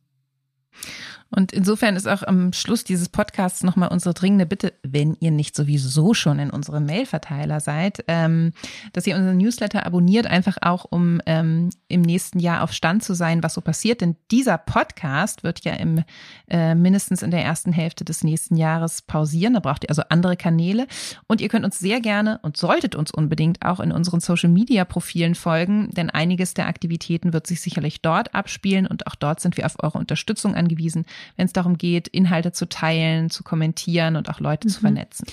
[1.30, 5.54] Und insofern ist auch am Schluss dieses Podcasts nochmal unsere dringende Bitte, wenn ihr nicht
[5.54, 8.52] sowieso schon in unserem Mailverteiler seid, ähm,
[8.94, 13.12] dass ihr unseren Newsletter abonniert, einfach auch um ähm, im nächsten Jahr auf Stand zu
[13.12, 14.00] sein, was so passiert.
[14.00, 16.02] Denn dieser Podcast wird ja im
[16.48, 19.52] äh, mindestens in der ersten Hälfte des nächsten Jahres pausieren.
[19.52, 20.86] Da braucht ihr also andere Kanäle.
[21.26, 24.86] Und ihr könnt uns sehr gerne und solltet uns unbedingt auch in unseren Social Media
[24.86, 29.56] Profilen folgen, denn einiges der Aktivitäten wird sich sicherlich dort abspielen und auch dort sind
[29.58, 31.04] wir auf eure Unterstützung angewiesen
[31.36, 34.72] wenn es darum geht, Inhalte zu teilen, zu kommentieren und auch Leute mhm.
[34.72, 35.26] zu vernetzen.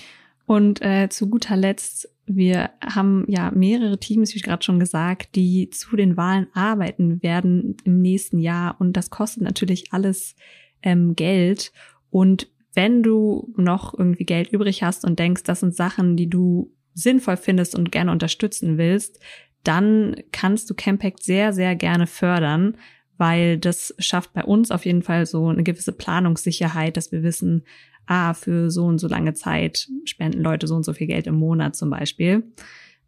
[0.46, 5.70] Und äh, zu guter Letzt, wir haben ja mehrere Teams, wie gerade schon gesagt, die
[5.70, 8.76] zu den Wahlen arbeiten werden im nächsten Jahr.
[8.80, 10.36] Und das kostet natürlich alles
[10.82, 11.72] ähm, Geld.
[12.10, 16.72] Und wenn du noch irgendwie Geld übrig hast und denkst, das sind Sachen, die du
[16.94, 19.20] sinnvoll findest und gerne unterstützen willst,
[19.64, 22.78] dann kannst du Campact sehr, sehr gerne fördern
[23.18, 27.64] weil das schafft bei uns auf jeden Fall so eine gewisse Planungssicherheit, dass wir wissen,
[28.08, 31.36] ah, für so und so lange Zeit spenden Leute so und so viel Geld im
[31.36, 32.44] Monat zum Beispiel.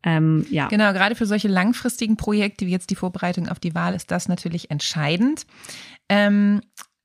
[0.04, 0.68] Ähm, ja.
[0.68, 4.28] Genau, gerade für solche langfristigen Projekte wie jetzt die Vorbereitung auf die Wahl ist das
[4.28, 5.46] natürlich entscheidend.
[6.08, 6.62] Ähm,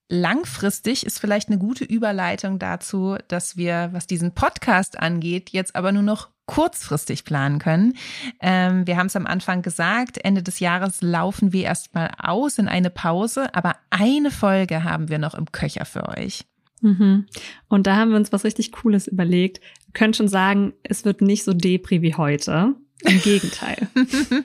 [0.09, 5.91] langfristig ist vielleicht eine gute Überleitung dazu, dass wir, was diesen Podcast angeht, jetzt aber
[5.91, 7.95] nur noch kurzfristig planen können.
[8.39, 12.69] Ähm, wir haben es am Anfang gesagt, Ende des Jahres laufen wir erstmal aus in
[12.69, 16.45] eine Pause, aber eine Folge haben wir noch im Köcher für euch.
[16.83, 17.25] Mhm.
[17.69, 19.61] Und da haben wir uns was richtig Cooles überlegt.
[19.87, 22.75] Wir können schon sagen, es wird nicht so depri wie heute.
[23.01, 23.89] Im Gegenteil.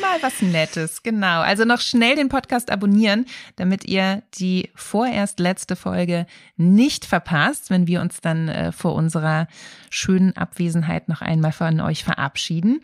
[0.00, 1.40] Mal was Nettes, genau.
[1.40, 3.26] Also noch schnell den Podcast abonnieren,
[3.56, 6.26] damit ihr die vorerst letzte Folge
[6.56, 9.48] nicht verpasst, wenn wir uns dann äh, vor unserer
[9.90, 12.80] schönen Abwesenheit noch einmal von euch verabschieden.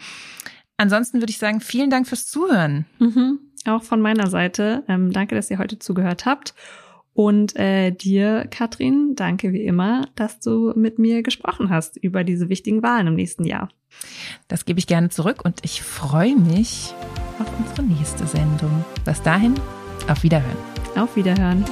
[0.76, 2.86] Ansonsten würde ich sagen, vielen Dank fürs Zuhören.
[2.98, 3.38] Mhm.
[3.66, 4.84] Auch von meiner Seite.
[4.88, 6.54] Ähm, danke, dass ihr heute zugehört habt.
[7.16, 12.50] Und äh, dir, Katrin, danke wie immer, dass du mit mir gesprochen hast über diese
[12.50, 13.70] wichtigen Wahlen im nächsten Jahr.
[14.48, 16.94] Das gebe ich gerne zurück und ich freue mich
[17.38, 18.84] auf unsere nächste Sendung.
[19.04, 19.54] Bis dahin,
[20.08, 20.58] auf Wiederhören.
[20.96, 21.64] Auf Wiederhören.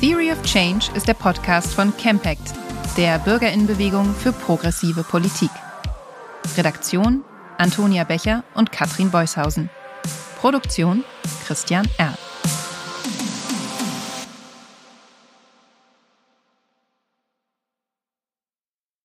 [0.00, 2.52] Theory of Change ist der Podcast von Campact,
[2.96, 5.50] der Bürgerinnenbewegung für progressive Politik.
[6.56, 7.24] Redaktion
[7.58, 9.70] Antonia Becher und Katrin Beushausen.
[10.40, 11.04] Produktion
[11.46, 12.18] Christian Erl.